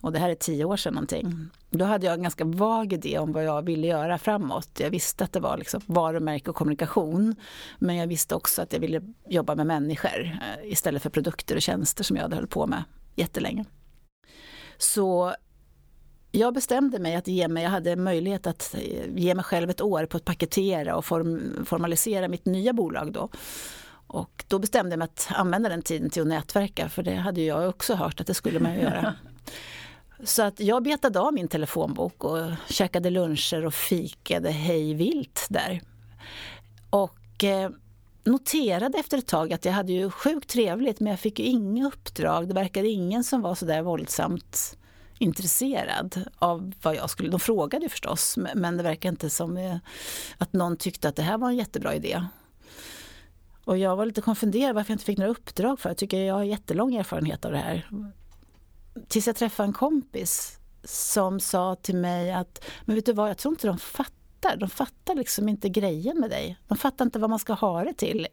och 0.00 0.12
det 0.12 0.18
här 0.18 0.28
är 0.28 0.34
tio 0.34 0.64
år 0.64 0.76
sedan 0.76 0.94
någonting, 0.94 1.48
då 1.70 1.84
hade 1.84 2.06
jag 2.06 2.14
en 2.14 2.22
ganska 2.22 2.44
vag 2.44 2.92
idé 2.92 3.18
om 3.18 3.32
vad 3.32 3.44
jag 3.44 3.62
ville 3.62 3.86
göra 3.86 4.18
framåt. 4.18 4.70
Jag 4.78 4.90
visste 4.90 5.24
att 5.24 5.32
det 5.32 5.40
var 5.40 5.56
liksom 5.58 5.80
varumärke 5.86 6.50
och 6.50 6.56
kommunikation. 6.56 7.34
Men 7.78 7.96
jag 7.96 8.06
visste 8.06 8.34
också 8.34 8.62
att 8.62 8.72
jag 8.72 8.80
ville 8.80 9.02
jobba 9.28 9.54
med 9.54 9.66
människor 9.66 10.22
eh, 10.22 10.72
istället 10.72 11.02
för 11.02 11.10
produkter 11.10 11.56
och 11.56 11.62
tjänster 11.62 12.04
som 12.04 12.16
jag 12.16 12.22
hade 12.22 12.34
hållit 12.34 12.50
på 12.50 12.66
med 12.66 12.82
jättelänge. 13.16 13.64
Så 14.78 15.34
jag 16.32 16.54
bestämde 16.54 16.98
mig 16.98 17.14
att 17.14 17.28
ge 17.28 17.48
mig, 17.48 17.62
jag 17.62 17.70
hade 17.70 17.96
möjlighet 17.96 18.46
att 18.46 18.74
ge 19.14 19.34
mig 19.34 19.44
själv 19.44 19.70
ett 19.70 19.80
år 19.80 20.06
på 20.06 20.16
att 20.16 20.24
paketera 20.24 20.96
och 20.96 21.04
form, 21.04 21.64
formalisera 21.66 22.28
mitt 22.28 22.46
nya 22.46 22.72
bolag 22.72 23.12
då. 23.12 23.28
Och 24.06 24.44
då 24.48 24.58
bestämde 24.58 24.92
jag 24.92 24.98
mig 24.98 25.04
att 25.04 25.28
använda 25.30 25.68
den 25.68 25.82
tiden 25.82 26.10
till 26.10 26.22
att 26.22 26.28
nätverka 26.28 26.88
för 26.88 27.02
det 27.02 27.14
hade 27.14 27.40
jag 27.40 27.68
också 27.68 27.94
hört 27.94 28.20
att 28.20 28.26
det 28.26 28.34
skulle 28.34 28.60
man 28.60 28.74
göra. 28.74 29.14
Så 30.24 30.42
att 30.42 30.60
jag 30.60 30.82
betade 30.82 31.20
av 31.20 31.34
min 31.34 31.48
telefonbok 31.48 32.24
och 32.24 32.50
käkade 32.68 33.10
luncher 33.10 33.66
och 33.66 33.74
fikade 33.74 34.50
hej 34.50 34.94
vilt 34.94 35.46
där. 35.50 35.80
Och 36.90 37.44
eh, 37.44 37.70
noterade 38.24 38.98
efter 38.98 39.18
ett 39.18 39.26
tag 39.26 39.52
att 39.52 39.64
jag 39.64 39.72
hade 39.72 39.92
ju 39.92 40.10
sjukt 40.10 40.50
trevligt 40.50 41.00
men 41.00 41.10
jag 41.10 41.20
fick 41.20 41.38
ju 41.38 41.44
inga 41.44 41.86
uppdrag. 41.86 42.48
Det 42.48 42.54
verkade 42.54 42.88
ingen 42.88 43.24
som 43.24 43.42
var 43.42 43.54
så 43.54 43.64
där 43.64 43.82
våldsamt 43.82 44.76
intresserad 45.18 46.24
av 46.38 46.72
vad 46.82 46.94
jag 46.94 47.10
skulle... 47.10 47.30
De 47.30 47.40
frågade 47.40 47.88
förstås 47.88 48.36
men 48.54 48.76
det 48.76 48.82
verkar 48.82 49.08
inte 49.08 49.30
som 49.30 49.56
eh, 49.56 49.76
att 50.38 50.52
någon 50.52 50.76
tyckte 50.76 51.08
att 51.08 51.16
det 51.16 51.22
här 51.22 51.38
var 51.38 51.48
en 51.48 51.56
jättebra 51.56 51.94
idé. 51.94 52.24
Och 53.64 53.78
jag 53.78 53.96
var 53.96 54.06
lite 54.06 54.20
konfunderad 54.20 54.74
varför 54.74 54.90
jag 54.90 54.94
inte 54.94 55.04
fick 55.04 55.18
några 55.18 55.30
uppdrag 55.30 55.80
för 55.80 55.90
jag 55.90 55.96
tycker 55.96 56.18
jag 56.18 56.34
har 56.34 56.42
jättelång 56.42 56.94
erfarenhet 56.94 57.44
av 57.44 57.52
det 57.52 57.58
här. 57.58 57.90
Tills 59.08 59.26
jag 59.26 59.36
träffade 59.36 59.66
en 59.66 59.72
kompis 59.72 60.58
som 60.84 61.40
sa 61.40 61.74
till 61.74 61.96
mig 61.96 62.32
att 62.32 62.64
men 62.84 62.96
vet 62.96 63.06
du 63.06 63.12
vad, 63.12 63.30
jag 63.30 63.38
tror 63.38 63.54
inte 63.54 63.66
de 63.66 63.78
fattar 63.78 64.21
fattar. 64.42 64.56
De 64.56 64.68
fattar 64.68 65.14
liksom 65.14 65.48
inte 65.48 65.68
grejen 65.68 66.20
med 66.20 66.30
dig. 66.30 66.58
De 66.68 66.78
fattar 66.78 67.04
inte 67.04 67.18
vad 67.18 67.30
man 67.30 67.38
ska 67.38 67.52
ha 67.52 67.84
det 67.84 67.94
till. 67.94 68.26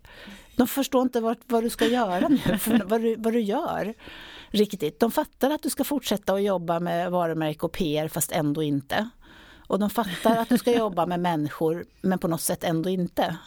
De 0.55 0.67
förstår 0.67 1.01
inte 1.01 1.21
vad, 1.21 1.37
vad 1.47 1.63
du 1.63 1.69
ska 1.69 1.87
göra 1.87 2.27
nu, 2.27 2.39
vad, 2.85 3.01
du, 3.01 3.15
vad 3.15 3.33
du 3.33 3.39
gör 3.39 3.93
riktigt. 4.49 4.99
De 4.99 5.11
fattar 5.11 5.51
att 5.51 5.63
du 5.63 5.69
ska 5.69 5.83
fortsätta 5.83 6.33
att 6.33 6.43
jobba 6.43 6.79
med 6.79 7.11
varumärke 7.11 7.65
och 7.65 7.71
PR 7.71 8.07
fast 8.07 8.31
ändå 8.31 8.63
inte. 8.63 9.09
Och 9.67 9.79
de 9.79 9.89
fattar 9.89 10.37
att 10.37 10.49
du 10.49 10.57
ska 10.57 10.77
jobba 10.77 11.05
med 11.05 11.19
människor 11.19 11.85
men 12.01 12.19
på 12.19 12.27
något 12.27 12.41
sätt 12.41 12.63
ändå 12.63 12.89
inte. 12.89 13.37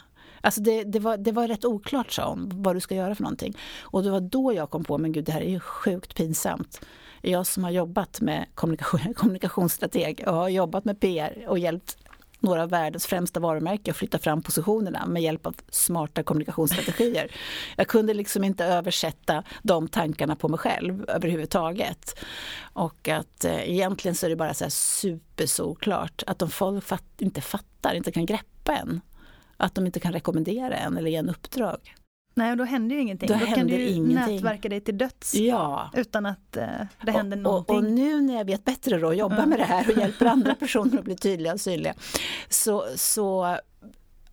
Alltså 0.41 0.61
det, 0.61 0.83
det, 0.83 0.99
var, 0.99 1.17
det 1.17 1.31
var 1.31 1.47
rätt 1.47 1.65
oklart 1.65 2.11
sa 2.11 2.29
hon, 2.29 2.51
vad 2.63 2.75
du 2.75 2.79
ska 2.79 2.95
göra 2.95 3.15
för 3.15 3.23
någonting. 3.23 3.57
Och 3.81 4.03
det 4.03 4.11
var 4.11 4.21
då 4.21 4.53
jag 4.53 4.69
kom 4.69 4.83
på, 4.83 4.97
men 4.97 5.11
gud 5.11 5.25
det 5.25 5.31
här 5.31 5.41
är 5.41 5.49
ju 5.49 5.59
sjukt 5.59 6.15
pinsamt. 6.15 6.81
Jag 7.21 7.47
som 7.47 7.63
har 7.63 7.71
jobbat 7.71 8.21
med 8.21 8.45
kommunikation, 8.55 9.13
kommunikationsstrateg 9.15 10.23
och 10.27 10.33
har 10.33 10.49
jobbat 10.49 10.85
med 10.85 10.99
PR 10.99 11.45
och 11.47 11.59
hjälpt 11.59 11.97
några 12.43 12.63
av 12.63 12.69
världens 12.69 13.05
främsta 13.05 13.39
varumärken 13.39 13.91
och 13.91 13.95
flytta 13.95 14.19
fram 14.19 14.41
positionerna 14.41 15.05
med 15.05 15.21
hjälp 15.21 15.45
av 15.45 15.55
smarta 15.69 16.23
kommunikationsstrategier. 16.23 17.31
Jag 17.75 17.87
kunde 17.87 18.13
liksom 18.13 18.43
inte 18.43 18.65
översätta 18.65 19.43
de 19.61 19.87
tankarna 19.87 20.35
på 20.35 20.47
mig 20.47 20.59
själv 20.59 21.09
överhuvudtaget. 21.09 22.19
Och 22.73 23.09
att 23.09 23.45
eh, 23.45 23.69
egentligen 23.69 24.15
så 24.15 24.25
är 24.25 24.29
det 24.29 24.35
bara 24.35 24.53
så 24.53 24.63
här 24.63 24.69
supersolklart 24.69 26.23
att 26.27 26.41
om 26.41 26.49
folk 26.49 26.83
fatt, 26.83 27.21
inte 27.21 27.41
fattar, 27.41 27.93
inte 27.93 28.11
kan 28.11 28.25
greppa 28.25 28.75
en, 28.75 29.01
att 29.57 29.75
de 29.75 29.85
inte 29.85 29.99
kan 29.99 30.13
rekommendera 30.13 30.75
en 30.75 30.97
eller 30.97 31.09
ge 31.09 31.17
en 31.17 31.29
uppdrag. 31.29 31.95
Nej, 32.35 32.51
och 32.51 32.57
då 32.57 32.63
händer 32.63 32.95
ju 32.95 33.01
ingenting. 33.01 33.27
Då, 33.27 33.33
då 33.33 33.45
kan 33.45 33.67
du 33.67 33.81
ingenting. 33.81 34.35
nätverka 34.35 34.69
dig 34.69 34.81
till 34.81 34.97
döds 34.97 35.35
ja. 35.35 35.89
utan 35.93 36.25
att 36.25 36.57
eh, 36.57 36.67
det 37.05 37.11
händer 37.11 37.37
och, 37.37 37.43
någonting. 37.43 37.75
Och, 37.75 37.83
och, 37.83 37.89
nu 37.89 38.21
när 38.21 38.33
jag 38.37 38.45
vet 38.45 38.65
bättre 38.65 38.97
då, 38.97 39.13
jobbar 39.13 39.45
med 39.45 39.59
det 39.59 39.65
här 39.65 39.91
och 39.91 39.97
hjälper 39.97 40.25
andra 40.25 40.55
personer 40.59 40.97
att 40.97 41.05
bli 41.05 41.15
tydliga 41.15 41.53
och 41.53 41.61
synliga, 41.61 41.93
så, 42.49 42.85
så 42.95 43.57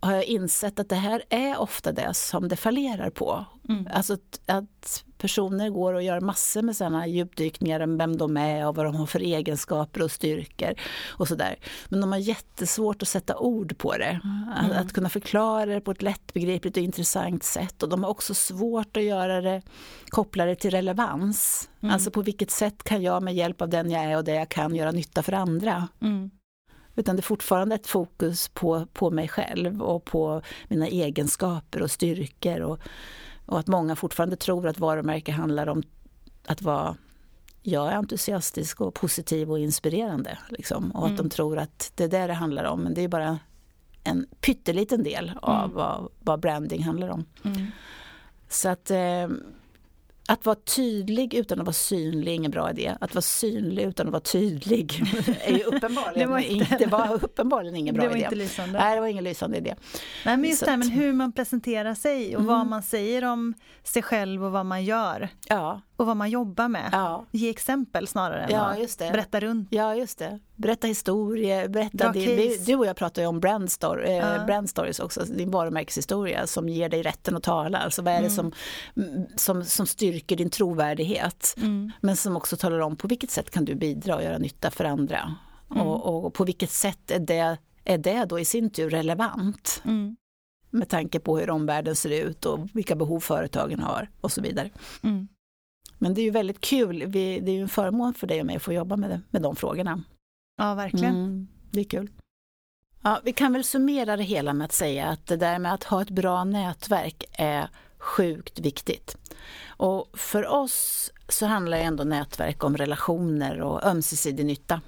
har 0.01 0.13
jag 0.13 0.23
insett 0.23 0.79
att 0.79 0.89
det 0.89 0.95
här 0.95 1.23
är 1.29 1.59
ofta 1.59 1.91
det 1.91 2.13
som 2.13 2.47
det 2.47 2.55
fallerar 2.55 3.09
på. 3.09 3.45
Mm. 3.69 3.87
Alltså 3.93 4.17
att 4.45 5.03
personer 5.17 5.69
går 5.69 5.93
och 5.93 6.03
gör 6.03 6.19
massor 6.19 6.61
med 6.61 6.75
sådana 6.75 7.07
djupdykningar 7.07 7.79
om 7.79 7.97
vem 7.97 8.17
de 8.17 8.37
är 8.37 8.67
och 8.67 8.75
vad 8.75 8.85
de 8.85 8.95
har 8.95 9.05
för 9.05 9.19
egenskaper 9.19 10.01
och 10.01 10.11
styrkor 10.11 10.73
och 11.07 11.27
sådär. 11.27 11.55
Men 11.89 12.01
de 12.01 12.11
har 12.11 12.19
jättesvårt 12.19 13.01
att 13.01 13.07
sätta 13.07 13.37
ord 13.37 13.77
på 13.77 13.97
det. 13.97 14.19
Mm. 14.23 14.71
Att, 14.71 14.85
att, 14.85 14.93
kunna 14.93 15.09
förklara 15.09 15.65
det 15.65 15.81
på 15.81 15.91
ett 15.91 16.01
lättbegripligt 16.01 16.77
och 16.77 16.83
intressant 16.83 17.43
sätt. 17.43 17.83
Och 17.83 17.89
de 17.89 18.03
har 18.03 18.09
också 18.09 18.33
svårt 18.33 18.97
att 18.97 19.03
göra 19.03 19.41
det, 19.41 19.61
koppla 20.09 20.45
det 20.45 20.55
till 20.55 20.71
relevans. 20.71 21.69
Mm. 21.81 21.93
Alltså 21.93 22.11
på 22.11 22.21
vilket 22.21 22.51
sätt 22.51 22.83
kan 22.83 23.01
jag 23.01 23.23
med 23.23 23.35
hjälp 23.35 23.61
av 23.61 23.69
den 23.69 23.91
jag 23.91 24.03
är 24.03 24.17
och 24.17 24.23
det 24.23 24.35
jag 24.35 24.49
kan 24.49 24.75
göra 24.75 24.91
nytta 24.91 25.23
för 25.23 25.33
andra. 25.33 25.87
Mm. 26.01 26.31
Utan 27.01 27.15
det 27.15 27.19
är 27.19 27.23
fortfarande 27.23 27.75
ett 27.75 27.87
fokus 27.87 28.47
på, 28.47 28.85
på 28.93 29.11
mig 29.11 29.27
själv 29.27 29.81
och 29.81 30.05
på 30.05 30.41
mina 30.67 30.87
egenskaper 30.87 31.81
och 31.81 31.91
styrkor. 31.91 32.59
Och, 32.59 32.79
och 33.45 33.59
att 33.59 33.67
många 33.67 33.95
fortfarande 33.95 34.35
tror 34.35 34.67
att 34.67 34.79
varumärke 34.79 35.31
handlar 35.31 35.67
om 35.67 35.83
att 36.45 36.61
vara 36.61 36.95
jag 37.61 37.87
är 37.87 37.95
entusiastisk 37.95 38.81
och 38.81 38.93
positiv 38.93 39.51
och 39.51 39.59
inspirerande. 39.59 40.37
Liksom, 40.49 40.91
och 40.91 41.07
mm. 41.07 41.11
att 41.11 41.17
de 41.17 41.29
tror 41.29 41.57
att 41.57 41.91
det 41.95 42.03
är 42.03 42.07
det 42.07 42.27
det 42.27 42.33
handlar 42.33 42.63
om. 42.63 42.81
Men 42.81 42.93
det 42.93 43.01
är 43.01 43.07
bara 43.07 43.39
en 44.03 44.25
pytteliten 44.41 45.03
del 45.03 45.31
av 45.41 45.63
mm. 45.63 45.75
vad, 45.75 46.09
vad, 46.19 46.39
branding 46.39 46.83
handlar 46.83 47.09
om. 47.09 47.25
Mm. 47.43 47.67
Så 48.49 48.69
att 48.69 48.91
eh, 48.91 49.27
att 50.31 50.45
vara 50.45 50.55
tydlig 50.55 51.33
utan 51.33 51.59
att 51.59 51.65
vara 51.65 51.73
synlig 51.73 52.31
är 52.31 52.35
ingen 52.35 52.51
bra 52.51 52.69
idé. 52.69 52.95
Att 53.01 53.15
vara 53.15 53.21
synlig 53.21 53.83
utan 53.83 54.07
att 54.07 54.11
vara 54.11 54.21
tydlig 54.21 55.03
är 55.41 55.57
ju 55.57 55.63
uppenbarligen, 55.63 56.19
det 56.19 56.25
var 56.25 56.39
inte, 56.39 56.77
det 56.77 56.85
var 56.85 57.23
uppenbarligen 57.23 57.75
ingen 57.75 57.95
bra 57.95 58.03
idé. 58.03 58.07
Det 58.07 58.13
var 58.13 58.17
idé. 58.17 58.25
inte 58.25 58.35
lysande. 58.35 58.79
Nej, 58.79 58.95
det 58.95 59.01
var 59.01 59.07
ingen 59.07 59.23
lysande 59.23 59.57
idé. 59.57 59.75
Nej, 60.25 60.37
men 60.37 60.49
just 60.49 60.65
det 60.65 60.71
här 60.71 60.77
med 60.77 60.87
hur 60.87 61.13
man 61.13 61.31
presenterar 61.31 61.93
sig 61.95 62.35
och 62.35 62.41
mm. 62.41 62.55
vad 62.55 62.67
man 62.67 62.83
säger 62.83 63.25
om 63.25 63.53
sig 63.83 64.01
själv 64.01 64.45
och 64.45 64.51
vad 64.51 64.65
man 64.65 64.83
gör. 64.83 65.29
Ja. 65.47 65.81
Och 65.95 66.05
vad 66.05 66.17
man 66.17 66.29
jobbar 66.29 66.67
med. 66.67 66.89
Ja. 66.91 67.25
Ge 67.31 67.49
exempel 67.49 68.07
snarare 68.07 68.43
än 68.43 68.51
ja, 68.51 68.75
det. 68.97 69.11
berätta 69.11 69.39
runt. 69.39 69.67
Ja, 69.71 69.95
just 69.95 70.19
det. 70.19 70.39
Berätta 70.61 70.87
historier, 70.87 71.67
berätta 71.67 72.11
din, 72.11 72.63
Du 72.65 72.75
och 72.75 72.85
jag 72.85 72.95
pratar 72.95 73.21
ju 73.21 73.27
om 73.27 73.39
brand, 73.39 73.71
story, 73.71 74.17
eh, 74.17 74.45
brand 74.45 74.69
stories 74.69 74.99
också, 74.99 75.25
din 75.25 75.51
varumärkeshistoria 75.51 76.47
som 76.47 76.69
ger 76.69 76.89
dig 76.89 77.01
rätten 77.01 77.35
att 77.35 77.43
tala. 77.43 77.77
Alltså 77.77 78.01
vad 78.01 78.13
är 78.13 78.21
det 78.21 78.27
mm. 78.27 78.35
som, 78.35 78.51
som, 79.35 79.63
som 79.65 79.87
styrker 79.87 80.35
din 80.35 80.49
trovärdighet? 80.49 81.53
Mm. 81.57 81.91
Men 82.01 82.15
som 82.15 82.35
också 82.35 82.57
talar 82.57 82.79
om 82.79 82.95
på 82.95 83.07
vilket 83.07 83.31
sätt 83.31 83.49
kan 83.49 83.65
du 83.65 83.75
bidra 83.75 84.15
och 84.15 84.23
göra 84.23 84.37
nytta 84.37 84.71
för 84.71 84.83
andra? 84.83 85.35
Mm. 85.71 85.87
Och, 85.87 86.25
och, 86.25 86.33
på 86.33 86.43
vilket 86.43 86.71
sätt 86.71 87.11
är 87.11 87.19
det, 87.19 87.57
är 87.83 87.97
det 87.97 88.25
då 88.25 88.39
i 88.39 88.45
sin 88.45 88.69
tur 88.69 88.89
relevant? 88.89 89.81
Mm. 89.85 90.15
Med 90.69 90.89
tanke 90.89 91.19
på 91.19 91.37
hur 91.37 91.49
omvärlden 91.49 91.95
ser 91.95 92.09
ut 92.09 92.45
och 92.45 92.59
vilka 92.73 92.95
behov 92.95 93.19
företagen 93.19 93.79
har 93.79 94.09
och 94.21 94.31
så 94.31 94.41
vidare. 94.41 94.69
Mm. 95.03 95.27
Men 95.97 96.13
det 96.13 96.21
är 96.21 96.23
ju 96.23 96.31
väldigt 96.31 96.61
kul, 96.61 97.05
Vi, 97.07 97.39
det 97.39 97.51
är 97.51 97.55
ju 97.55 97.61
en 97.61 97.69
förmån 97.69 98.13
för 98.13 98.27
dig 98.27 98.39
och 98.39 98.45
mig 98.45 98.55
att 98.55 98.61
få 98.61 98.73
jobba 98.73 98.95
med, 98.95 99.21
med 99.29 99.41
de 99.41 99.55
frågorna. 99.55 100.03
Ja, 100.61 100.73
verkligen. 100.73 101.15
Mm, 101.15 101.47
det 101.71 101.79
är 101.79 101.83
kul. 101.83 102.09
Ja, 103.01 103.21
vi 103.23 103.33
kan 103.33 103.53
väl 103.53 103.63
summera 103.63 104.17
det 104.17 104.23
hela 104.23 104.53
med 104.53 104.65
att 104.65 104.73
säga 104.73 105.07
att 105.07 105.27
det 105.27 105.37
där 105.37 105.59
med 105.59 105.73
att 105.73 105.83
ha 105.83 106.01
ett 106.01 106.09
bra 106.09 106.43
nätverk 106.43 107.23
är 107.31 107.69
sjukt 107.97 108.59
viktigt. 108.59 109.17
Och 109.67 110.09
för 110.13 110.47
oss 110.47 111.11
så 111.29 111.45
handlar 111.45 111.77
ju 111.77 111.83
ändå 111.83 112.03
nätverk 112.03 112.63
om 112.63 112.77
relationer 112.77 113.61
och 113.61 113.85
ömsesidig 113.85 114.45
nytta. 114.45 114.81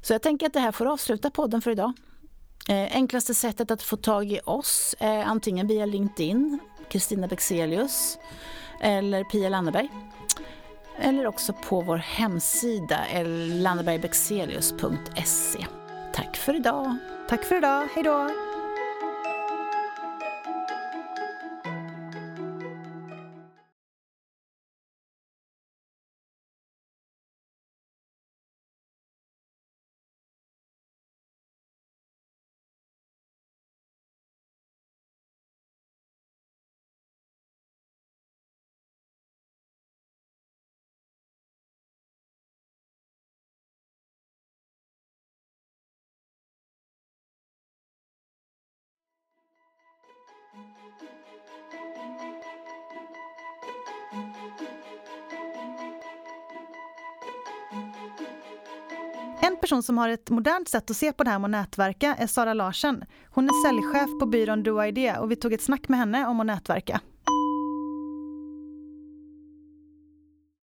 Så 0.00 0.12
jag 0.12 0.22
tänker 0.22 0.46
att 0.46 0.52
det 0.52 0.60
här 0.60 0.72
får 0.72 0.86
avsluta 0.86 1.30
podden 1.30 1.62
för 1.62 1.70
idag. 1.70 1.92
Eh, 2.68 2.96
enklaste 2.96 3.34
sättet 3.34 3.70
att 3.70 3.82
få 3.82 3.96
tag 3.96 4.32
i 4.32 4.40
oss 4.44 4.94
är 4.98 5.24
antingen 5.24 5.66
via 5.66 5.86
LinkedIn, 5.86 6.58
Kristina 6.88 7.26
Bexelius, 7.26 8.18
eller 8.80 9.24
Pia 9.24 9.48
Lanneberg. 9.48 9.88
Eller 10.98 11.26
också 11.26 11.52
på 11.52 11.80
vår 11.80 11.96
hemsida 11.96 12.98
landebergbexelius.se. 13.62 15.66
Tack 16.14 16.36
för 16.36 16.56
idag! 16.56 16.96
Tack 17.28 17.44
för 17.44 17.56
idag, 17.56 17.88
hejdå! 17.94 18.30
En 59.40 59.56
person 59.56 59.82
som 59.82 59.98
har 59.98 60.08
ett 60.08 60.30
modernt 60.30 60.68
sätt 60.68 60.90
att 60.90 60.96
se 60.96 61.12
på 61.12 61.24
det 61.24 61.30
här 61.30 61.38
med 61.38 61.48
att 61.48 61.50
nätverka 61.50 62.14
är 62.14 62.26
Sara 62.26 62.54
Larsen. 62.54 63.04
Hon 63.30 63.44
är 63.44 63.66
säljchef 63.66 64.20
på 64.20 64.26
byrån 64.26 64.62
Do 64.62 64.84
Idea 64.84 65.20
och 65.20 65.30
vi 65.30 65.36
tog 65.36 65.52
ett 65.52 65.62
snack 65.62 65.88
med 65.88 65.98
henne 65.98 66.26
om 66.26 66.40
att 66.40 66.46
nätverka. 66.46 67.00